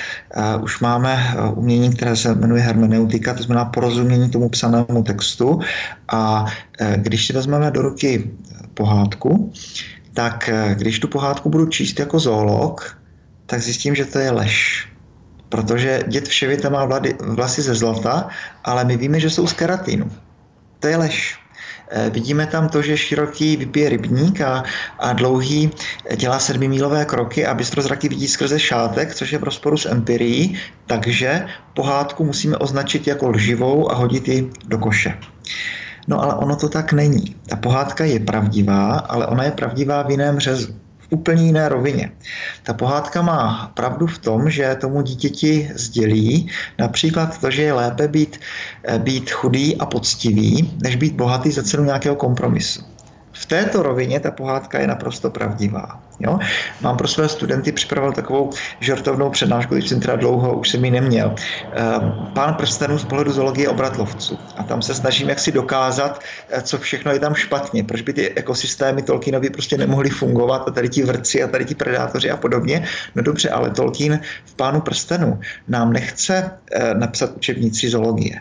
[0.63, 5.61] už máme umění, které se jmenuje hermeneutika, to znamená porozumění tomu psanému textu.
[6.13, 6.47] A
[6.97, 8.31] když si vezmeme do ruky
[8.75, 9.53] pohádku,
[10.15, 13.02] tak když tu pohádku budu číst jako zoolog,
[13.53, 14.89] tak zjistím, že to je lež.
[15.49, 18.33] Protože dět vševěta má vlady, vlasy ze zlata,
[18.65, 20.09] ale my víme, že jsou z keratinu.
[20.81, 21.37] To je lež.
[21.91, 24.65] E, vidíme tam to, že široký vypije rybník a,
[24.99, 25.71] a dlouhý
[26.17, 30.57] dělá sedmimílové kroky a bystrozraky vidí skrze šátek, což je v rozporu s empirií,
[30.89, 31.45] takže
[31.77, 35.19] pohádku musíme označit jako lživou a hodit ji do koše.
[36.09, 37.37] No ale ono to tak není.
[37.49, 40.82] Ta pohádka je pravdivá, ale ona je pravdivá v jiném řezu
[41.13, 42.11] úplně jiné rovině.
[42.63, 48.09] Ta pohádka má pravdu v tom, že tomu dítěti sdělí například to, že je lépe
[48.09, 48.41] být,
[48.85, 52.83] eh, být chudý a poctivý, než být bohatý za cenu nějakého kompromisu.
[53.33, 56.02] V této rovině ta pohádka je naprosto pravdivá.
[56.21, 56.39] Jo?
[56.81, 58.51] Mám pro své studenty připravil takovou
[58.81, 61.35] žartovnou přednášku, když jsem teda dlouho, už jsem ji neměl.
[61.73, 64.39] Ehm, pán prstenů z pohledu zoologie obratlovců.
[64.57, 68.13] A tam se snažím jak si dokázat, eh, co všechno je tam špatně, proč by
[68.13, 72.37] ty ekosystémy Tolkienovi prostě nemohly fungovat a tady ti vrci a tady ti predátoři a
[72.37, 72.85] podobně.
[73.15, 78.41] No dobře, ale Tolkien v pánu prstenu nám nechce eh, napsat učebnici zoologie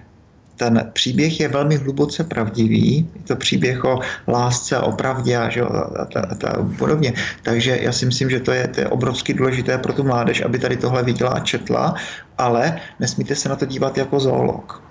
[0.62, 3.10] ten příběh je velmi hluboce pravdivý.
[3.16, 7.14] Je to příběh o lásce, o pravdě a, že, a, a, a, a podobně.
[7.42, 10.60] Takže já si myslím, že to je, to je obrovsky důležité pro tu mládež, aby
[10.60, 11.96] tady tohle viděla a četla,
[12.38, 14.84] ale nesmíte se na to dívat jako zoolog.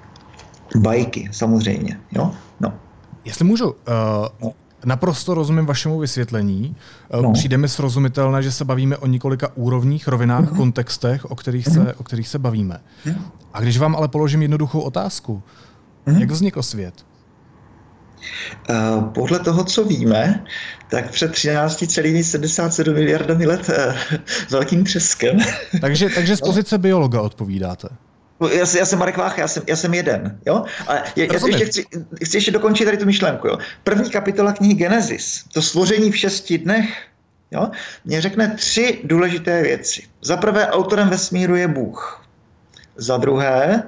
[0.76, 2.00] Bajky, samozřejmě.
[2.12, 2.34] Jo?
[2.60, 2.74] No.
[3.24, 3.74] Jestli můžu, uh,
[4.42, 4.52] no.
[4.84, 6.76] Naprosto rozumím vašemu vysvětlení.
[7.10, 7.32] Eh, no.
[7.32, 10.56] Přijde mi srozumitelné, že se bavíme o několika úrovních, rovinách, uh-huh.
[10.56, 11.72] kontextech, o kterých, uh-huh.
[11.72, 11.92] se, mhm.
[11.96, 12.80] o kterých se bavíme.
[13.06, 13.22] Uh-huh.
[13.52, 15.42] A když vám ale položím jednoduchou otázku,
[16.06, 16.20] uh-huh.
[16.20, 16.94] jak vznikl svět?
[18.70, 20.44] Uh, podle toho, co víme,
[20.90, 23.94] tak před 13,77 miliardami let uh,
[24.50, 25.38] velkým třeskem.
[25.80, 27.88] takže, takže z pozice biologa odpovídáte?
[28.48, 30.38] Já, já jsem Marek Vácha, já jsem, já jsem jeden.
[30.46, 30.64] Jo?
[30.86, 31.84] Ale já, já ještě chci,
[32.24, 33.48] chci ještě dokončit tady tu myšlenku.
[33.48, 33.58] Jo?
[33.84, 37.02] První kapitola knihy Genesis, to stvoření v šesti dnech,
[37.50, 37.70] jo?
[38.04, 40.02] mě řekne tři důležité věci.
[40.22, 42.26] Za prvé, autorem vesmíru je Bůh.
[42.96, 43.82] Za druhé,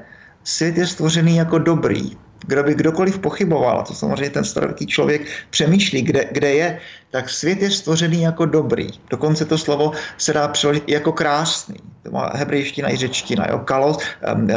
[0.45, 2.17] svět je stvořený jako dobrý.
[2.47, 6.79] Kdo by kdokoliv pochyboval, a to samozřejmě ten starověký člověk přemýšlí, kde, kde je,
[7.11, 8.89] tak svět je stvořený jako dobrý.
[9.11, 11.77] Dokonce to slovo se dá přeložit jako krásný.
[12.03, 13.47] To má hebrejština i řečtina.
[13.51, 13.59] Jo?
[13.59, 13.99] Kalos,
[14.35, 14.51] um, um,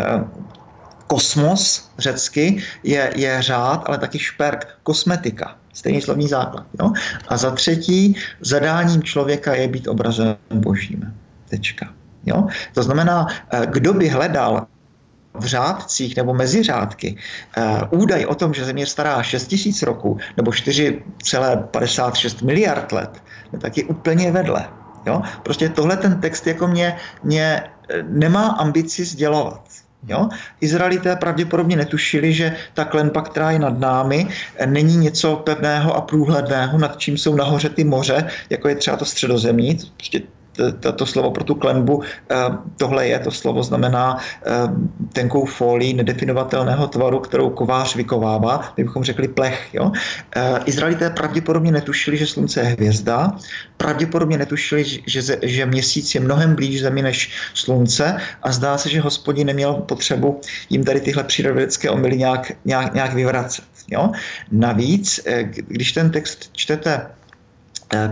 [1.08, 5.58] kosmos řecky je, je řád, ale taky šperk, kosmetika.
[5.74, 6.66] Stejný slovní základ.
[6.82, 6.92] Jo?
[7.28, 11.14] A za třetí, zadáním člověka je být obrazem božím.
[11.50, 11.94] Tečka.
[12.26, 12.48] Jo?
[12.74, 14.68] To znamená, eh, kdo by hledal
[15.40, 17.18] v řádcích nebo mezi řádky
[17.58, 23.24] uh, údaj o tom, že Země stará 6 tisíc roků nebo 4,56 miliard let,
[23.62, 24.68] tak je úplně vedle.
[25.06, 25.22] Jo?
[25.44, 29.62] Prostě tohle ten text jako mě, mě eh, nemá ambici sdělovat.
[30.08, 30.30] Jo?
[30.62, 34.28] Izraelité pravděpodobně netušili, že ta klenba, která je nad námi,
[34.58, 38.98] eh, není něco pevného a průhledného, nad čím jsou nahoře ty moře, jako je třeba
[38.98, 39.78] to středozemí.
[39.98, 40.22] Prostě
[40.96, 42.36] to slovo pro tu klenbu, eh,
[42.78, 44.52] tohle je, to slovo znamená eh,
[45.14, 49.70] tenkou folii nedefinovatelného tvaru, kterou kovář vykovává, my bychom řekli plech.
[49.74, 49.92] Jo?
[50.36, 53.32] Eh, Izraelité pravděpodobně netušili, že slunce je hvězda,
[53.78, 59.02] pravděpodobně netušili, že, že měsíc je mnohem blíž Zemi než slunce a zdá se, že
[59.02, 63.66] hospodin neměl potřebu jim tady tyhle přírodovědecké omily nějak, nějak, nějak vyvracet.
[63.88, 64.12] Jo?
[64.52, 65.20] Navíc,
[65.68, 67.08] když ten text čtete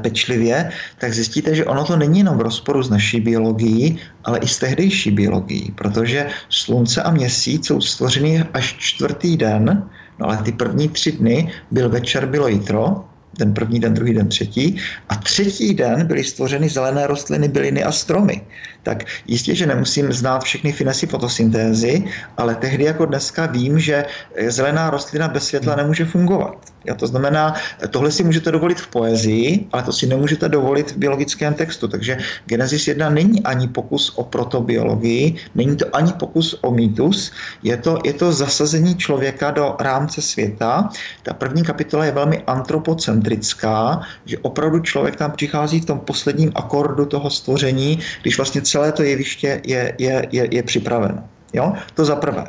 [0.02, 4.48] pečlivě, tak zjistíte, že ono to není jenom v rozporu s naší biologií, ale i
[4.48, 9.84] s tehdejší biologií, protože slunce a měsíc jsou stvořeny až čtvrtý den,
[10.20, 13.06] no ale ty první tři dny byl večer, bylo jitro,
[13.38, 14.78] ten první den, druhý den, třetí.
[15.10, 18.42] A třetí den byly stvořeny zelené rostliny, byliny a stromy.
[18.84, 22.04] Tak jistě, že nemusím znát všechny finesy fotosyntézy,
[22.38, 24.06] ale tehdy jako dneska vím, že
[24.48, 26.58] zelená rostlina bez světla nemůže fungovat.
[26.86, 27.56] Jo, to znamená,
[27.90, 31.88] tohle si můžete dovolit v poezii, ale to si nemůžete dovolit v biologickém textu.
[31.88, 37.32] Takže Genesis 1 není ani pokus o protobiologii, není to ani pokus o mýtus,
[37.64, 40.90] je to, je to zasazení člověka do rámce světa.
[41.24, 47.06] Ta první kapitola je velmi antropocentrická, že opravdu člověk tam přichází v tom posledním akordu
[47.06, 51.30] toho stvoření, když vlastně celé to jeviště je, je, je, je připraveno.
[51.54, 51.74] Jo?
[51.94, 52.46] To za prvé.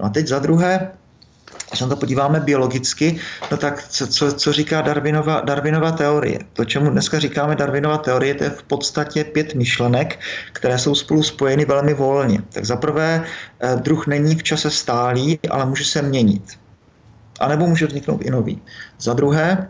[0.00, 0.92] No a teď za druhé,
[1.68, 3.16] když se na to podíváme biologicky,
[3.50, 6.38] no tak co, co, co říká Darwinova, Darwinova teorie?
[6.52, 10.20] To, čemu dneska říkáme Darwinova teorie, to je v podstatě pět myšlenek,
[10.52, 12.44] které jsou spolu spojeny velmi volně.
[12.52, 16.44] Tak za prvé, eh, druh není v čase stálý, ale může se měnit.
[17.40, 18.60] A nebo může vzniknout i nový.
[19.00, 19.68] Za druhé,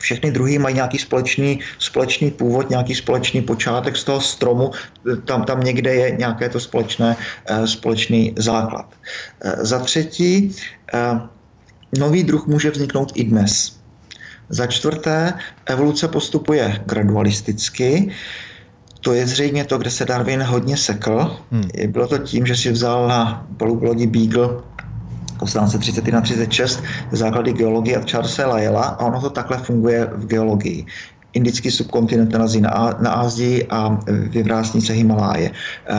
[0.00, 4.70] všechny druhy mají nějaký společný, společný původ, nějaký společný počátek z toho stromu,
[5.24, 8.88] tam, tam někde je nějaké to společné, eh, společný základ.
[9.44, 10.56] Eh, za třetí,
[10.94, 11.20] eh,
[11.98, 13.76] nový druh může vzniknout i dnes.
[14.48, 15.32] Za čtvrté,
[15.66, 18.10] evoluce postupuje gradualisticky,
[19.00, 21.36] to je zřejmě to, kde se Darwin hodně sekl.
[21.50, 21.68] Hmm.
[21.86, 24.48] Bylo to tím, že si vzal na palubu lodi Beagle
[25.40, 30.26] po stránce 31 36 základy geologie od Charlesa Lyella a ono to takhle funguje v
[30.26, 30.86] geologii
[31.32, 35.50] indický subkontinent narazí na, na Ázii a vyvrásní se Himaláje.
[35.50, 35.94] Eh,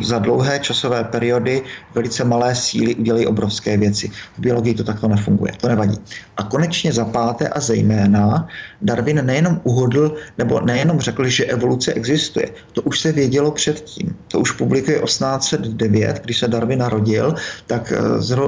[0.00, 1.62] za dlouhé časové periody
[1.94, 4.10] velice malé síly udělají obrovské věci.
[4.36, 5.98] V biologii to takto nefunguje, to nevadí.
[6.36, 8.48] A konečně za páté a zejména
[8.82, 12.48] Darwin nejenom uhodl, nebo nejenom řekl, že evoluce existuje.
[12.72, 14.16] To už se vědělo předtím.
[14.28, 17.34] To už publikuje 1809, když se Darwin narodil,
[17.66, 18.38] tak eh, z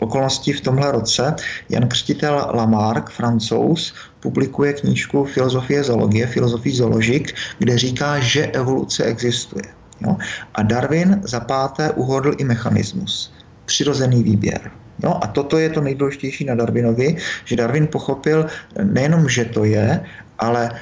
[0.00, 1.34] okolností v tomhle roce
[1.68, 3.94] Jan Křtitel Lamarck, francouz,
[4.26, 7.30] publikuje knížku Filozofie zoologie, Filozofii zoologik,
[7.62, 9.70] kde říká, že evoluce existuje.
[10.02, 10.18] Jo?
[10.54, 13.30] A Darwin za páté uhodl i mechanismus.
[13.70, 14.70] Přirozený výběr.
[15.06, 15.14] Jo?
[15.22, 18.50] A toto je to nejdůležitější na Darwinovi, že Darwin pochopil
[18.82, 20.02] nejenom, že to je,
[20.42, 20.74] ale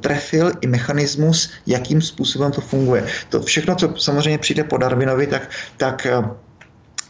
[0.00, 3.04] trefil i mechanismus, jakým způsobem to funguje.
[3.28, 6.06] To všechno, co samozřejmě přijde po Darwinovi, tak, tak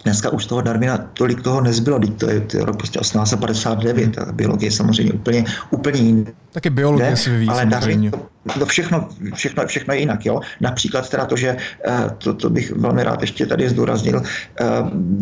[0.05, 4.67] Dneska už toho Darwina tolik toho nezbylo, to je, to rok prostě 1859, a biologie
[4.67, 6.31] je samozřejmě úplně, úplně jiná.
[6.53, 10.27] Taky biologie se vyvíjí ale Darwin, to, to všechno, všechno, všechno je jinak.
[10.27, 10.41] Jo?
[10.61, 11.57] Například teda to, že
[11.89, 14.65] eh, to, to bych velmi rád ještě tady zdůraznil, eh,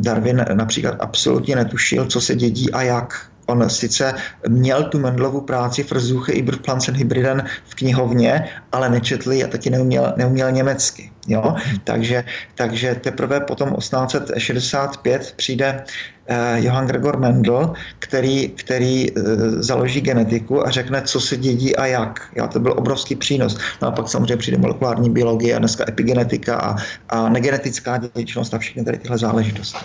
[0.02, 4.14] Darwin například absolutně netušil, co se dědí a jak On sice
[4.48, 10.14] měl tu Mendlovu práci Versuche über Pflanzen Hybriden v knihovně, ale nečetl a taky neuměl,
[10.16, 11.10] neuměl německy.
[11.28, 11.54] Jo?
[11.84, 12.24] Takže,
[12.54, 15.84] takže teprve potom 1865 přijde
[16.26, 19.22] eh, Johann Gregor Mendel, který, který eh,
[19.62, 22.28] založí genetiku a řekne, co se dědí a jak.
[22.36, 22.48] Jo?
[22.48, 23.58] To byl obrovský přínos.
[23.82, 26.76] No a pak samozřejmě přijde molekulární biologie a dneska epigenetika a,
[27.08, 29.84] a negenetická dědičnost a všechny tady tyhle záležitosti.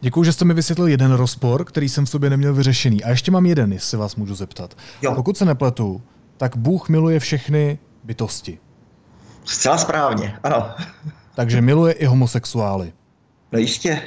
[0.00, 3.04] Děkuji, že jste mi vysvětlil jeden rozpor, který jsem v sobě neměl vyřešený.
[3.04, 4.76] A ještě mám jeden, jestli vás můžu zeptat.
[5.02, 5.14] Jo.
[5.14, 6.02] Pokud se nepletu,
[6.36, 8.58] tak Bůh miluje všechny bytosti.
[9.44, 10.70] Zcela správně, ano.
[11.34, 12.92] Takže miluje i homosexuály.
[13.52, 14.02] No jistě.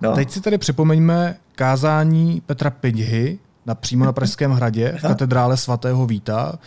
[0.00, 0.14] No.
[0.14, 6.06] Teď si tady připomeňme kázání Petra Pidhy na, přímo na Pražském hradě v katedrále svatého
[6.06, 6.58] Víta.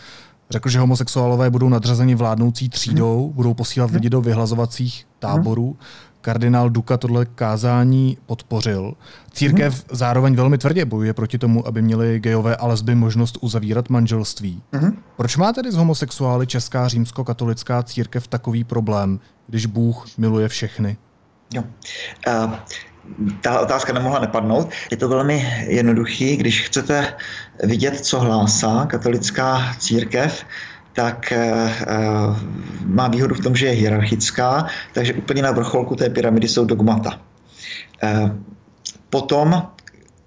[0.50, 5.76] Řekl, že homosexuálové budou nadřazeni vládnoucí třídou, budou posílat lidi do vyhlazovacích táborů.
[6.20, 8.94] Kardinál Duka tohle kázání podpořil.
[9.32, 9.82] Církev hmm.
[9.96, 14.62] zároveň velmi tvrdě bojuje proti tomu, aby měli gejové a lesby možnost uzavírat manželství.
[14.72, 15.02] Hmm.
[15.16, 20.96] Proč má tedy z homosexuály Česká římskokatolická církev takový problém, když Bůh miluje všechny?
[21.54, 21.64] Jo.
[22.28, 22.54] Uh,
[23.40, 24.70] ta otázka nemohla nepadnout.
[24.90, 27.14] Je to velmi jednoduchý, když chcete
[27.62, 30.44] vidět, co hlásá katolická církev,
[30.92, 31.86] tak eh, eh,
[32.84, 37.20] má výhodu v tom, že je hierarchická, takže úplně na vrcholku té pyramidy jsou dogmata.
[38.02, 38.30] Eh,
[39.10, 39.62] potom,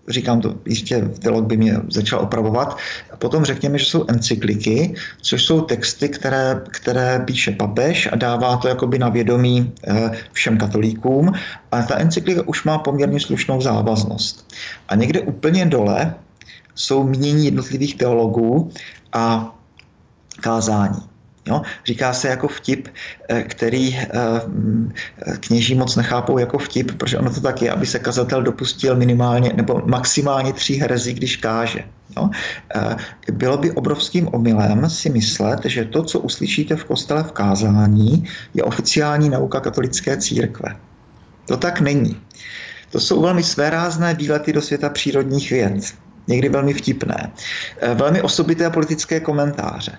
[0.08, 2.78] říkám to, jistě teolog by mě začal opravovat,
[3.20, 8.68] potom řekněme, že jsou encykliky, což jsou texty, které, které píše papež a dává to
[8.68, 9.72] jakoby na vědomí
[10.32, 11.34] všem katolíkům.
[11.72, 14.52] A ta encyklika už má poměrně slušnou závaznost.
[14.90, 16.16] A někde úplně dole
[16.76, 18.72] jsou mínění jednotlivých teologů
[19.14, 19.56] a
[20.44, 21.02] kázání.
[21.46, 21.62] Jo?
[21.86, 22.88] Říká se jako vtip,
[23.30, 24.08] eh, který eh,
[25.40, 29.54] kněží moc nechápou jako vtip, protože ono to tak je, aby se kazatel dopustil minimálně
[29.56, 31.84] nebo maximálně tří herezí, když káže.
[32.18, 32.30] Jo?
[32.76, 32.96] Eh,
[33.32, 38.24] bylo by obrovským omylem si myslet, že to, co uslyšíte v kostele v kázání,
[38.54, 40.76] je oficiální nauka katolické církve.
[41.48, 42.20] To tak není.
[42.92, 47.32] To jsou velmi svérázné výlety do světa přírodních věd někdy velmi vtipné,
[47.82, 49.92] eh, velmi osobité politické komentáře.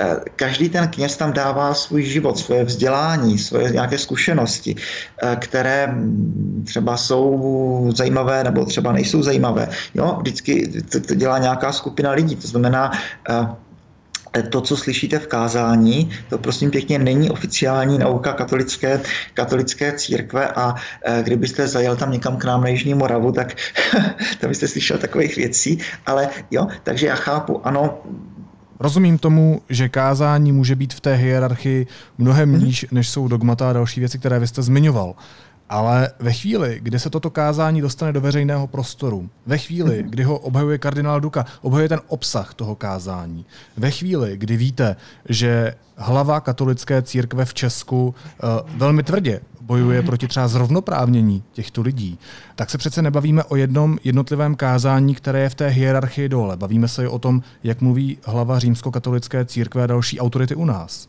[0.00, 5.86] Eh, každý ten kněz tam dává svůj život, svoje vzdělání, svoje nějaké zkušenosti, eh, které
[5.86, 9.68] mm, třeba jsou zajímavé nebo třeba nejsou zajímavé.
[9.94, 12.92] Jo, vždycky to, to dělá nějaká skupina lidí, to znamená,
[14.50, 19.00] to, co slyšíte v kázání, to prosím pěkně není oficiální nauka katolické,
[19.34, 20.74] katolické církve a
[21.04, 23.54] e, kdybyste zajel tam někam k nám na Jižní Moravu, tak
[24.40, 27.98] tam byste slyšel takových věcí, ale jo, takže já chápu, ano,
[28.80, 31.86] Rozumím tomu, že kázání může být v té hierarchii
[32.18, 32.64] mnohem mhm.
[32.64, 35.14] níž, než jsou dogmata a další věci, které vy jste zmiňoval.
[35.70, 40.38] Ale ve chvíli, kdy se toto kázání dostane do veřejného prostoru, ve chvíli, kdy ho
[40.38, 43.46] obhajuje kardinál Duka, obhajuje ten obsah toho kázání,
[43.76, 44.96] ve chvíli, kdy víte,
[45.28, 52.18] že hlava katolické církve v Česku uh, velmi tvrdě bojuje proti třeba zrovnoprávnění těchto lidí,
[52.54, 56.56] tak se přece nebavíme o jednom jednotlivém kázání, které je v té hierarchii dole.
[56.56, 61.08] Bavíme se i o tom, jak mluví hlava římskokatolické církve a další autority u nás.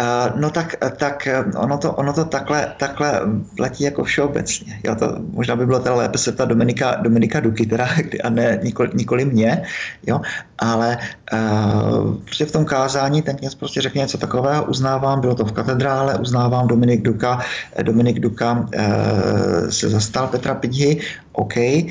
[0.00, 3.20] Uh, no tak, tak ono, to, ono to takhle, takhle
[3.58, 4.80] letí jako všeobecně.
[4.84, 7.88] Jo, to možná by bylo teda lépe se ta Dominika, Dominika Duky, teda,
[8.24, 9.62] a ne nikoli, nikoli mě,
[10.06, 10.20] jo,
[10.58, 10.98] ale
[11.32, 12.16] uh,
[12.46, 16.68] v tom kázání ten kněz prostě řekne něco takového, uznávám, bylo to v katedrále, uznávám
[16.68, 17.40] Dominik Duka,
[17.82, 21.00] Dominik Duka uh, se zastal Petra Pidhy,
[21.32, 21.84] OK, uh,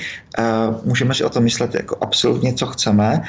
[0.86, 3.24] můžeme si o tom myslet jako absolutně, co chceme,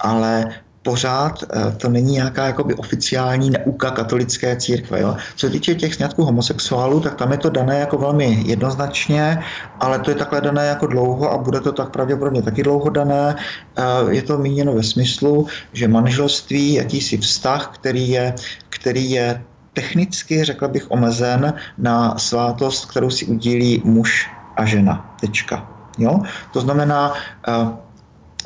[0.00, 0.44] ale
[0.82, 5.00] pořád eh, to není nějaká jakoby oficiální neuka katolické církve.
[5.00, 5.16] Jo.
[5.36, 9.42] Co se týče těch sňatků homosexuálů, tak tam je to dané jako velmi jednoznačně,
[9.80, 13.36] ale to je takhle dané jako dlouho a bude to tak pravděpodobně taky dlouho dané.
[13.76, 18.34] Eh, je to míněno ve smyslu, že manželství, jakýsi vztah, který je,
[18.68, 25.16] který je technicky, řekl bych, omezen na svátost, kterou si udílí muž a žena.
[25.20, 25.70] Tečka.
[25.98, 26.20] Jo?
[26.52, 27.12] To znamená,
[27.48, 27.89] eh,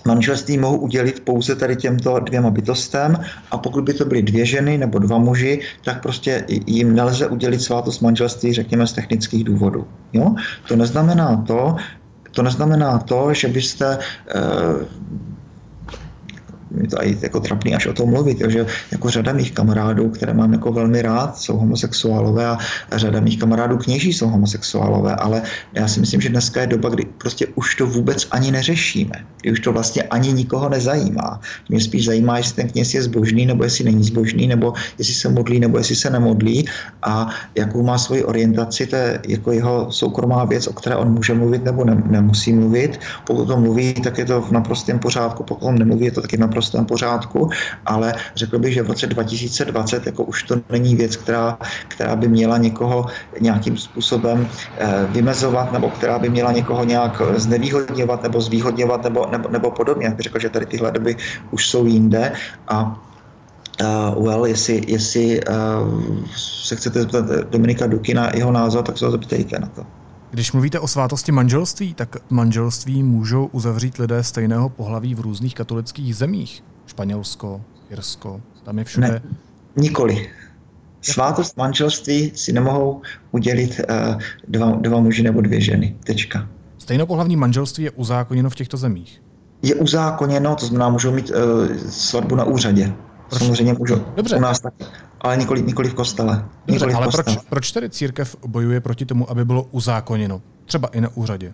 [0.04, 3.18] manželství mohou udělit pouze tady těmto dvěma bytostem
[3.50, 7.62] a pokud by to byly dvě ženy nebo dva muži, tak prostě jim nelze udělit
[7.62, 9.86] svátost manželství, řekněme, z technických důvodů.
[10.12, 10.34] Jo?
[10.68, 11.76] To neznamená to,
[12.30, 14.40] to neznamená to, že byste eh,
[16.74, 20.34] mi to jako trapný až o tom mluvit, jo, že jako řada mých kamarádů, které
[20.34, 22.58] mám jako velmi rád, jsou homosexuálové a
[22.96, 27.04] řada mých kamarádů kněží jsou homosexuálové, ale já si myslím, že dneska je doba, kdy
[27.18, 31.40] prostě už to vůbec ani neřešíme, kdy už to vlastně ani nikoho nezajímá.
[31.68, 35.28] Mě spíš zajímá, jestli ten kněz je zbožný, nebo jestli není zbožný, nebo jestli se
[35.28, 36.66] modlí, nebo jestli se nemodlí
[37.02, 41.34] a jakou má svoji orientaci, to je jako jeho soukromá věc, o které on může
[41.34, 43.00] mluvit nebo ne, nemusí mluvit.
[43.26, 46.36] Pokud to mluví, tak je to v naprostém pořádku, pokud on nemluví, je to taky
[46.36, 47.50] v naprostém pořádku,
[47.86, 51.58] ale řekl bych, že v roce 2020 jako už to není věc, která,
[51.88, 53.06] která by měla někoho
[53.40, 54.48] nějakým způsobem
[54.78, 60.06] eh, vymezovat nebo která by měla někoho nějak znevýhodňovat nebo zvýhodňovat nebo, nebo, nebo podobně.
[60.06, 61.16] Já bych řekl, že tady tyhle doby
[61.50, 62.32] už jsou jinde
[62.68, 63.00] a
[63.74, 69.04] Uh, well, jestli, jestli uh, se chcete zeptat Dominika Duky na jeho názor, tak se
[69.04, 69.82] ho zeptejte na to.
[70.34, 76.16] Když mluvíte o svátosti manželství, tak manželství můžou uzavřít lidé stejného pohlaví v různých katolických
[76.16, 76.64] zemích.
[76.86, 77.60] Španělsko,
[77.90, 79.08] Irsko, tam je všude.
[79.08, 79.22] Ne,
[79.76, 80.30] nikoli.
[81.02, 85.96] Svátost manželství si nemohou udělit uh, dva, dva muži nebo dvě ženy.
[86.04, 86.48] Tečka.
[86.78, 89.22] Stejnopohlavní manželství je uzákoněno v těchto zemích?
[89.62, 92.92] Je uzákoněno, to znamená, můžou mít uh, svatbu na úřadě.
[93.28, 93.42] Proč?
[93.42, 94.04] Samozřejmě můžou.
[94.16, 94.36] Dobře.
[94.36, 94.74] U nás tak,
[95.24, 96.34] ale nikoli, nikoli v kostele.
[96.36, 97.36] Dobře, nikoli ale v kostele.
[97.36, 100.42] proč, proč tedy církev bojuje proti tomu, aby bylo uzákoněno?
[100.64, 101.52] Třeba i na úřadě.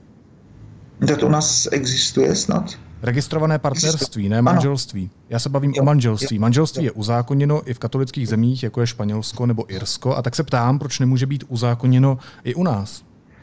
[1.07, 2.64] Tak to u nás existuje snad.
[3.03, 5.11] Registrované partnerství, ne manželství.
[5.29, 6.37] Já se bavím jo, o manželství.
[6.37, 6.87] Jo, manželství jo.
[6.87, 10.79] je uzákoněno i v katolických zemích, jako je Španělsko nebo Irsko, a tak se ptám,
[10.79, 13.03] proč nemůže být uzákoněno i u nás.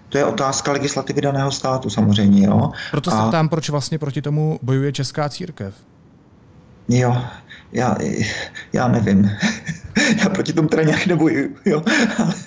[0.09, 2.47] To je otázka legislativy daného státu samozřejmě.
[2.47, 2.71] Jo?
[2.91, 3.27] Proto se a...
[3.27, 5.75] ptám, proč vlastně proti tomu bojuje Česká církev.
[6.89, 7.17] Jo,
[7.71, 7.97] já,
[8.73, 9.31] já nevím.
[10.23, 11.83] já proti tomu teda nějak nebojuju, jo.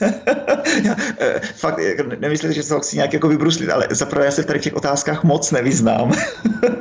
[0.84, 4.30] já, eh, fakt, jako nemyslím, že se ho chci nějak jako vybruslit, ale zaprvé já
[4.30, 6.12] se tady v těch otázkách moc nevyznám,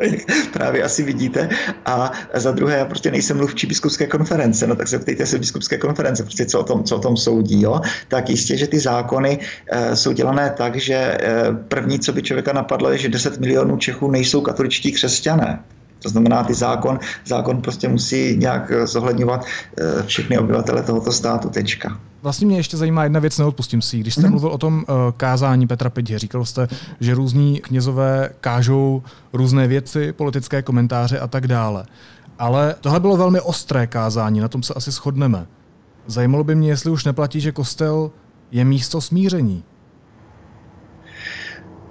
[0.02, 0.22] jak
[0.54, 1.50] právě asi vidíte.
[1.86, 5.78] A za druhé, já prostě nejsem mluvčí biskupské konference, no tak se ptejte se biskupské
[5.78, 7.82] konference, prostě co o tom, co o tom soudí, jo.
[8.08, 9.40] Tak jistě, že ty zákony
[9.72, 11.18] e, jsou dělané tak, že e,
[11.68, 15.60] první, co by člověka napadlo, je, že 10 milionů Čechů nejsou katoličtí křesťané.
[16.04, 19.46] To znamená, ty zákon, zákon prostě musí nějak eh, zohledňovat
[19.78, 21.50] eh, všechny obyvatele tohoto státu.
[21.50, 22.00] Tečka.
[22.22, 24.32] Vlastně mě ještě zajímá jedna věc, neodpustím si Když jste hmm.
[24.32, 26.68] mluvil o tom uh, kázání Petra Pětě, říkal jste,
[27.00, 31.86] že různí knězové kážou různé věci, politické komentáře a tak dále.
[32.40, 35.48] Ale tohle bylo velmi ostré kázání, na tom se asi shodneme.
[36.08, 38.12] Zajímalo by mě, jestli už neplatí, že kostel
[38.52, 39.64] je místo smíření.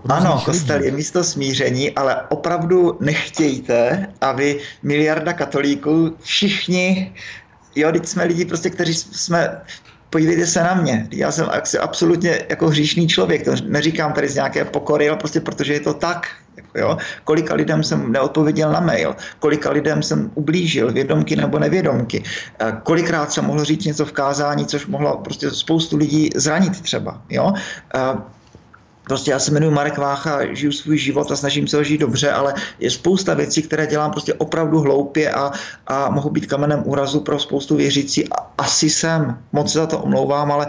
[0.08, 7.14] Ano, kostel je místo smíření, ale opravdu nechtějte, aby miliarda katolíků, všichni,
[7.76, 9.60] jo, teď jsme lidi prostě, kteří jsme
[10.10, 11.46] podívejte se na mě, já jsem
[11.80, 15.94] absolutně jako hříšný člověk, to neříkám tady z nějaké pokory, ale prostě protože je to
[15.94, 16.26] tak,
[16.74, 16.96] jo.
[17.24, 22.22] Kolika lidem jsem neodpověděl na mail, kolika lidem jsem ublížil, vědomky nebo nevědomky,
[22.60, 27.22] eh, kolikrát jsem mohl říct něco v kázání, což mohlo prostě spoustu lidí zranit třeba,
[27.30, 27.52] jo.
[29.08, 32.30] Prostě já se jmenuji Marek Vácha, žiju svůj život a snažím se ho žít dobře,
[32.30, 35.52] ale je spousta věcí, které dělám prostě opravdu hloupě a,
[35.86, 38.28] a mohu být kamenem úrazu pro spoustu věřící.
[38.28, 40.66] A asi jsem, moc za to omlouvám, ale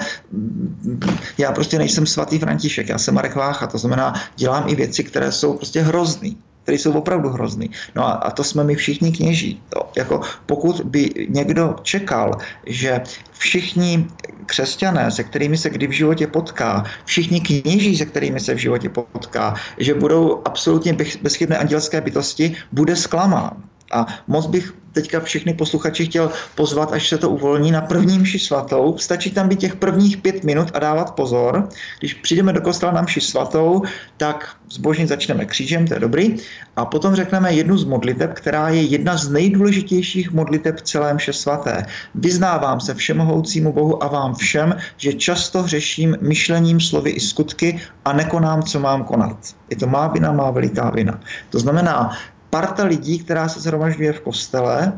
[1.37, 5.31] já prostě nejsem svatý František, já jsem Marek Vácha, to znamená, dělám i věci, které
[5.31, 6.37] jsou prostě hrozný
[6.69, 7.71] které jsou opravdu hrozný.
[7.95, 9.61] No a, a to jsme my všichni kněží.
[9.69, 13.01] To, jako pokud by někdo čekal, že
[13.33, 14.05] všichni
[14.45, 18.89] křesťané, se kterými se kdy v životě potká, všichni kněží, se kterými se v životě
[18.89, 23.65] potká, že budou absolutně bezchybné andělské bytosti, bude zklamán.
[23.91, 28.39] A moc bych teďka všechny posluchači chtěl pozvat, až se to uvolní, na první mši
[28.39, 28.97] svatou.
[28.97, 31.69] Stačí tam být těch prvních pět minut a dávat pozor.
[31.99, 33.81] Když přijdeme do kostela na mši svatou,
[34.17, 36.35] tak zbožně začneme křížem, to je dobrý.
[36.75, 41.33] A potom řekneme jednu z modliteb, která je jedna z nejdůležitějších modliteb v celém mše
[41.33, 41.85] svaté.
[42.15, 48.13] Vyznávám se všemohoucímu Bohu a vám všem, že často hřeším myšlením, slovy i skutky a
[48.13, 49.37] nekonám, co mám konat.
[49.69, 51.19] Je to má vina, má veliká vina.
[51.49, 52.11] To znamená,
[52.49, 54.93] parta lidí, která se zhromažďuje v kostele,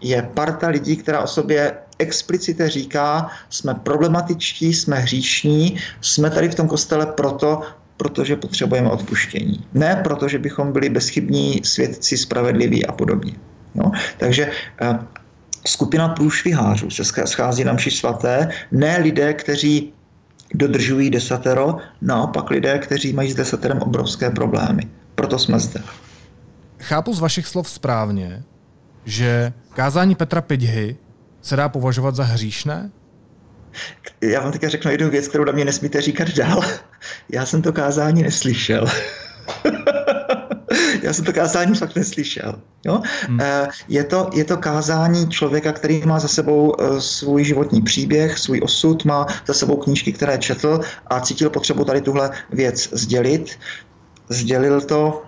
[0.00, 6.54] je parta lidí, která o sobě explicitně říká, jsme problematičtí, jsme hříšní, jsme tady v
[6.54, 7.62] tom kostele proto,
[7.96, 9.66] protože potřebujeme odpuštění.
[9.74, 13.32] Ne proto, že bychom byli bezchybní, svědci, spravedliví a podobně.
[13.74, 14.98] No, takže eh,
[15.66, 19.92] skupina průšvihářů se schází na mši svaté, ne lidé, kteří
[20.54, 24.82] dodržují desatero, naopak lidé, kteří mají s desaterem obrovské problémy.
[25.14, 25.82] Proto jsme zde
[26.80, 28.42] chápu z vašich slov správně,
[29.04, 30.96] že kázání Petra Pidhy
[31.42, 32.90] se dá považovat za hříšné?
[34.20, 36.62] Já vám teďka řeknu jednu věc, kterou na mě nesmíte říkat dál.
[37.28, 38.86] Já jsem to kázání neslyšel.
[41.02, 42.60] Já jsem to kázání fakt neslyšel.
[42.86, 43.02] Jo?
[43.28, 43.40] Hmm.
[43.88, 49.04] Je, to, je to kázání člověka, který má za sebou svůj životní příběh, svůj osud,
[49.04, 53.58] má za sebou knížky, které četl a cítil potřebu tady tuhle věc sdělit.
[54.28, 55.27] Sdělil to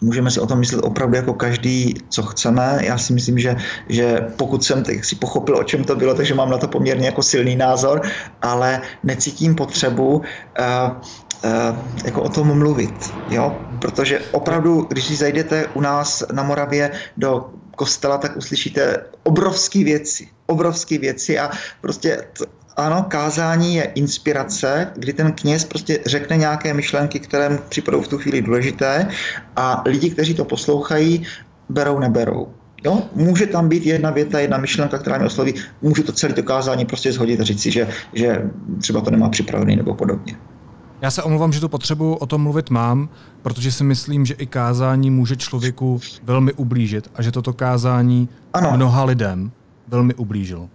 [0.00, 2.78] můžeme si o tom myslet opravdu jako každý, co chceme.
[2.82, 3.56] Já si myslím, že,
[3.88, 7.06] že pokud jsem tak si pochopil, o čem to bylo, takže mám na to poměrně
[7.06, 8.02] jako silný názor,
[8.42, 10.22] ale necítím potřebu uh,
[11.44, 13.60] uh, jako o tom mluvit, jo?
[13.78, 20.28] protože opravdu, když si zajdete u nás na Moravě do kostela, tak uslyšíte obrovské věci,
[20.46, 22.28] obrovské věci a prostě
[22.76, 28.08] ano, kázání je inspirace, kdy ten kněz prostě řekne nějaké myšlenky, které mu připadou v
[28.08, 29.08] tu chvíli důležité
[29.56, 31.26] a lidi, kteří to poslouchají,
[31.68, 32.48] berou, neberou.
[32.84, 33.02] Jo?
[33.14, 36.84] Může tam být jedna věta, jedna myšlenka, která mě osloví, můžu to celé to kázání
[36.84, 38.50] prostě zhodit a říct si, že, že
[38.80, 40.36] třeba to nemá připravený nebo podobně.
[41.02, 43.08] Já se omlouvám, že tu potřebu o tom mluvit mám,
[43.42, 48.72] protože si myslím, že i kázání může člověku velmi ublížit a že toto kázání ano.
[48.76, 49.50] mnoha lidem
[49.88, 50.68] velmi ublížilo.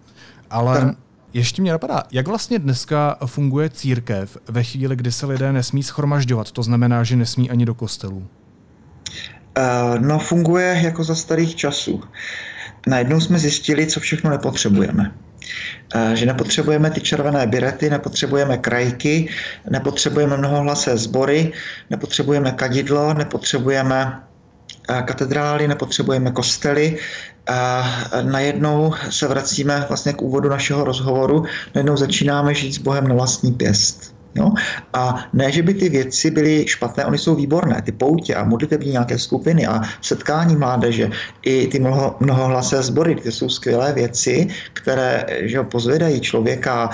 [0.50, 1.05] Ale tak.
[1.36, 6.52] Ještě mě napadá, jak vlastně dneska funguje církev ve chvíli, kdy se lidé nesmí schromažďovat,
[6.52, 8.28] to znamená, že nesmí ani do kostelů?
[9.58, 12.04] Uh, no, funguje jako za starých časů.
[12.88, 15.12] Najednou jsme zjistili, co všechno nepotřebujeme.
[15.96, 19.30] Uh, že nepotřebujeme ty červené birety, nepotřebujeme krajky,
[19.70, 21.52] nepotřebujeme mnohohlasé sbory,
[21.90, 24.24] nepotřebujeme kadidlo, nepotřebujeme
[25.06, 26.98] katedrály, nepotřebujeme kostely.
[27.48, 27.86] A
[28.22, 33.52] najednou se vracíme vlastně k úvodu našeho rozhovoru, najednou začínáme žít s Bohem na vlastní
[33.54, 34.16] pěst.
[34.36, 34.52] Jo?
[34.94, 37.82] A ne, že by ty věci byly špatné, oni jsou výborné.
[37.82, 41.10] Ty poutě a modlitební nějaké skupiny a setkání mládeže,
[41.42, 46.90] i ty mnoho, mnohohlasé sbory, ty jsou skvělé věci, které že pozvedají člověka.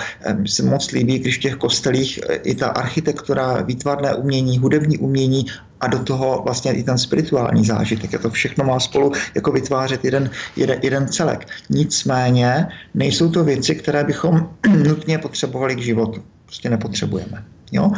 [0.45, 5.45] Se moc líbí, když v těch kostelích e, i ta architektura, výtvarné umění, hudební umění
[5.81, 8.13] a do toho vlastně i ten spirituální zážitek.
[8.13, 11.47] A to všechno má spolu jako vytvářet jeden, jeden, jeden celek.
[11.69, 14.49] Nicméně nejsou to věci, které bychom
[14.87, 16.23] nutně potřebovali k životu.
[16.45, 17.45] Prostě nepotřebujeme.
[17.71, 17.91] Jo?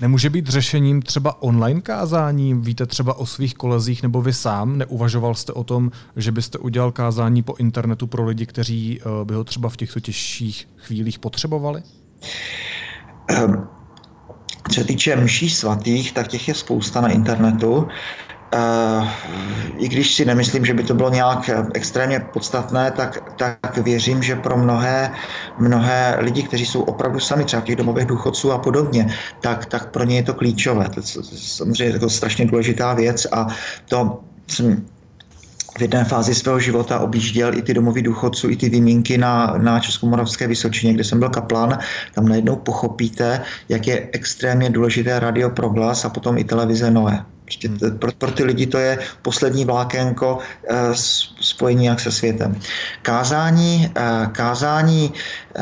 [0.00, 2.54] Nemůže být řešením třeba online kázání?
[2.54, 4.78] Víte třeba o svých kolezích nebo vy sám?
[4.78, 9.34] Neuvažoval jste o tom, že byste udělal kázání po internetu pro lidi, kteří eh, by
[9.34, 11.82] ho třeba v těchto těžších chvílích potřebovali?
[13.44, 13.77] Um
[14.70, 17.88] co se týče mší svatých, tak těch je spousta na internetu.
[18.54, 19.08] Uh,
[19.76, 24.36] I když si nemyslím, že by to bylo nějak extrémně podstatné, tak, tak věřím, že
[24.36, 25.12] pro mnohé,
[25.58, 30.04] mnohé lidi, kteří jsou opravdu sami třeba těch domových důchodců a podobně, tak, tak pro
[30.04, 30.88] ně je to klíčové.
[30.88, 33.46] To je samozřejmě to strašně důležitá věc a
[33.88, 34.86] to jsem
[35.78, 39.80] v jedné fázi svého života objížděl i ty domovy důchodců, i ty výmínky na, na
[39.80, 41.78] Českomoravské Vysočině, kde jsem byl kaplan.
[42.14, 47.24] Tam najednou pochopíte, jak je extrémně důležité radio Proglas a potom i televize Noé.
[47.44, 47.98] Prostě hmm.
[47.98, 50.76] pro, pro ty lidi to je poslední vlákénko eh,
[51.40, 52.60] spojení jak se světem.
[53.02, 55.12] Kázání, eh, kázání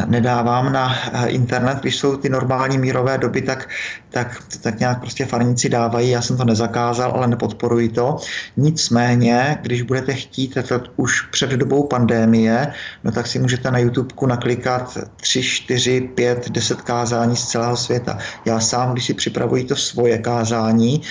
[0.07, 0.95] nedávám na
[1.27, 3.69] internet, když jsou ty normální mírové doby, tak,
[4.11, 8.17] tak, tak nějak prostě farníci dávají, já jsem to nezakázal, ale nepodporuji to.
[8.57, 12.73] Nicméně, když budete chtít, to už před dobou pandémie,
[13.05, 18.19] no tak si můžete na YouTube naklikat 3, 4, 5, 10 kázání z celého světa.
[18.45, 21.03] Já sám, když si připravuji to svoje kázání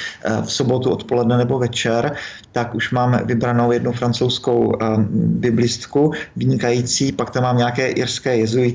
[0.46, 2.16] v sobotu odpoledne nebo večer,
[2.52, 8.75] tak už mám vybranou jednu francouzskou um, biblistku, vynikající, pak tam mám nějaké irské jezuity,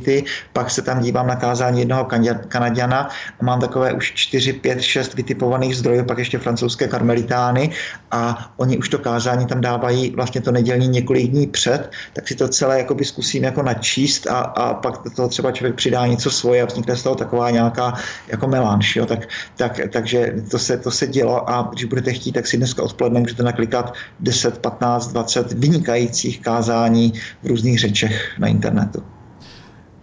[0.52, 2.08] pak se tam dívám na kázání jednoho
[2.48, 3.08] Kanaděna
[3.40, 7.70] a mám takové už 4, 5, 6 vytipovaných zdrojů, pak ještě francouzské karmelitány
[8.10, 12.34] a oni už to kázání tam dávají vlastně to nedělní několik dní před, tak si
[12.34, 16.62] to celé jakoby zkusím jako načíst a, a pak to třeba člověk přidá něco svoje
[16.62, 17.94] a vznikne z toho taková nějaká
[18.28, 19.06] jako melanž, jo?
[19.06, 22.82] Tak, tak, takže to se, to se dělo a když budete chtít, tak si dneska
[22.82, 29.19] odpoledne můžete naklikat 10, 15, 20 vynikajících kázání v různých řečech na internetu.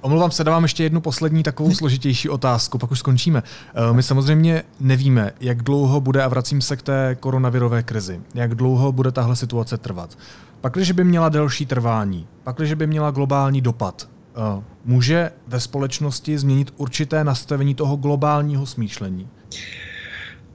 [0.07, 3.43] Omlouvám se, dávám ještě jednu poslední takovou složitější otázku, pak už skončíme.
[3.43, 8.55] Eh, my samozřejmě nevíme, jak dlouho bude, a vracím se k té koronavirové krizi, jak
[8.55, 10.17] dlouho bude tahle situace trvat.
[10.61, 16.73] Pakliže by měla delší trvání, pakliže by měla globální dopad, eh, může ve společnosti změnit
[16.77, 19.27] určité nastavení toho globálního smýšlení?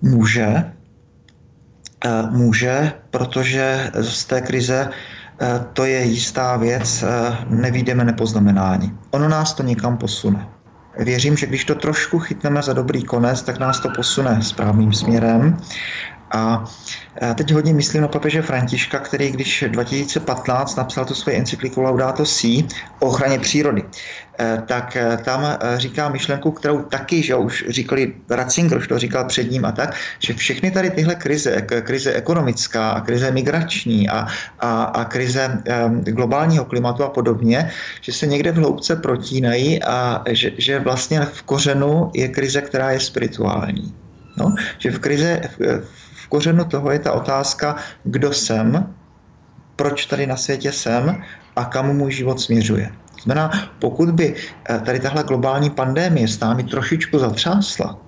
[0.02, 0.72] Může,
[2.04, 4.90] Eh, může, protože z té krize
[5.72, 8.98] to je jistá věc, eh, nevídeme nepoznamenání.
[9.10, 10.48] Ono nás to někam posune.
[10.98, 15.56] Věřím, že když to trošku chytneme za dobrý konec, tak nás to posune správným směrem
[16.32, 16.64] A
[17.34, 22.64] teď hodně myslím na papeže Františka, který když 2015 napsal tu svoji encykliku Laudato Si
[23.00, 23.84] o ochraně přírody,
[24.38, 28.98] Eh, tak eh, tam eh, říká myšlenku, kterou taky, že už říkali Ratzinger, už to
[28.98, 34.08] říkal před ním a tak, že všechny tady tyhle krize, krize ekonomická a krize migrační
[34.08, 34.26] a,
[34.60, 35.62] a, a krize
[36.00, 37.70] globálního klimatu a podobně,
[38.00, 42.90] že se někde v hloubce protínají a že, že vlastně v kořenu je krize, která
[42.90, 43.94] je spirituální.
[44.36, 45.82] No, že v krize, v
[46.32, 48.94] kořenu toho je ta otázka, kdo jsem,
[49.76, 51.20] proč tady na světě jsem
[51.56, 52.88] a kam můj život směřuje.
[53.22, 57.98] Znamená, pokud by eh, tady tahle globální pandémie s námi trošičku zatřásla,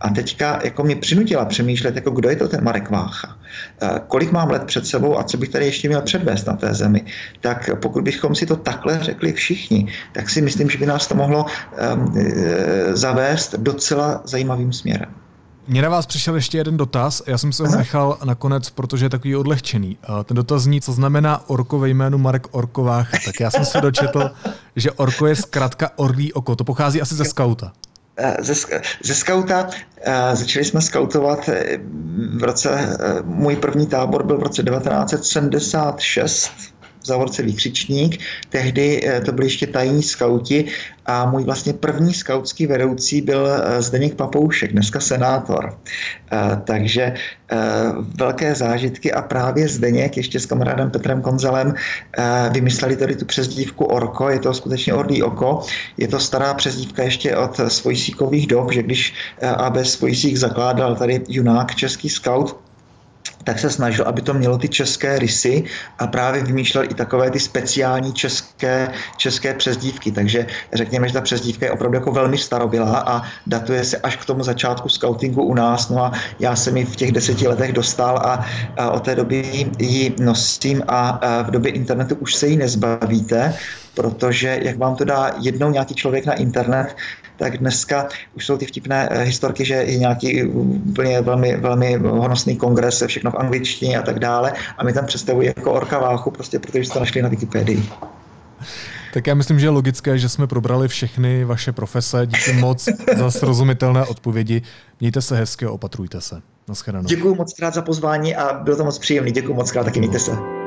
[0.00, 4.32] a teďka jako mě přinutila přemýšlet, jako kdo je to ten Marek Vácha, eh, kolik
[4.32, 7.04] mám let před sebou a co bych tady ještě měl předvést na té zemi.
[7.40, 11.14] Tak pokud bychom si to takhle řekli všichni, tak si myslím, že by nás to
[11.14, 12.14] mohlo um,
[12.96, 15.25] zavést docela zajímavým směrem.
[15.68, 19.10] Mně na vás přišel ještě jeden dotaz, já jsem se ho nechal nakonec, protože je
[19.10, 19.98] takový odlehčený.
[20.24, 23.10] Ten dotaz zní, co znamená orko ve jménu Marek Orkovách.
[23.24, 24.30] Tak já jsem se dočetl,
[24.76, 26.56] že orko je zkrátka orlí oko.
[26.56, 27.72] To pochází asi ze skauta.
[28.18, 28.54] Eh, ze,
[29.04, 29.68] ze skauta
[30.00, 31.78] eh, začali jsme skautovat eh,
[32.36, 36.50] v roce, můj první tábor byl v roce 1976
[37.06, 38.20] závorce výkřičník.
[38.48, 40.64] Tehdy eh, to byli ještě tajní skauti
[41.06, 45.78] a můj vlastně první skautský vedoucí byl eh, Zdeněk Papoušek, dneska senátor.
[46.32, 47.14] Eh, takže
[48.18, 51.74] velké zážitky a právě Zdeněk ještě s kamarádem Petrem Konzalem
[52.50, 55.62] vymysleli tady tu přezdívku Orko, je to skutečně Orlí oko.
[55.96, 59.14] Je to stará přezdívka ještě od svojsíkových dob, že když
[59.56, 62.65] AB Svojsík zakládal tady junák český scout,
[63.46, 65.64] tak se snažil, aby to mělo ty české rysy
[65.98, 70.12] a právě vymýšlel i takové ty speciální české, české přezdívky.
[70.12, 74.24] Takže řekněme, že ta přezdívka je opravdu jako velmi starobylá a datuje se až k
[74.24, 75.88] tomu začátku scoutingu u nás.
[75.88, 79.70] No a já jsem ji v těch deseti letech dostal a, a od té doby
[79.78, 83.54] ji nosím a, a v době internetu už se ji nezbavíte,
[83.94, 86.96] protože jak vám to dá jednou nějaký člověk na internet,
[87.36, 92.56] tak dneska už jsou ty vtipné eh, historky, že je nějaký úplně velmi, velmi honosný
[92.56, 96.58] kongres, všechno v angličtině a tak dále a my tam představují jako orka váchu, prostě
[96.58, 97.82] protože jste našli na Wikipedii.
[99.14, 102.26] Tak já myslím, že je logické, že jsme probrali všechny vaše profese.
[102.26, 104.62] Díky moc za srozumitelné odpovědi.
[105.00, 106.42] Mějte se hezky a opatrujte se.
[106.68, 107.08] Naschledanou.
[107.08, 109.30] Děkuji moc krát za pozvání a bylo to moc příjemné.
[109.30, 110.65] Děkuji moc krát, taky mějte se.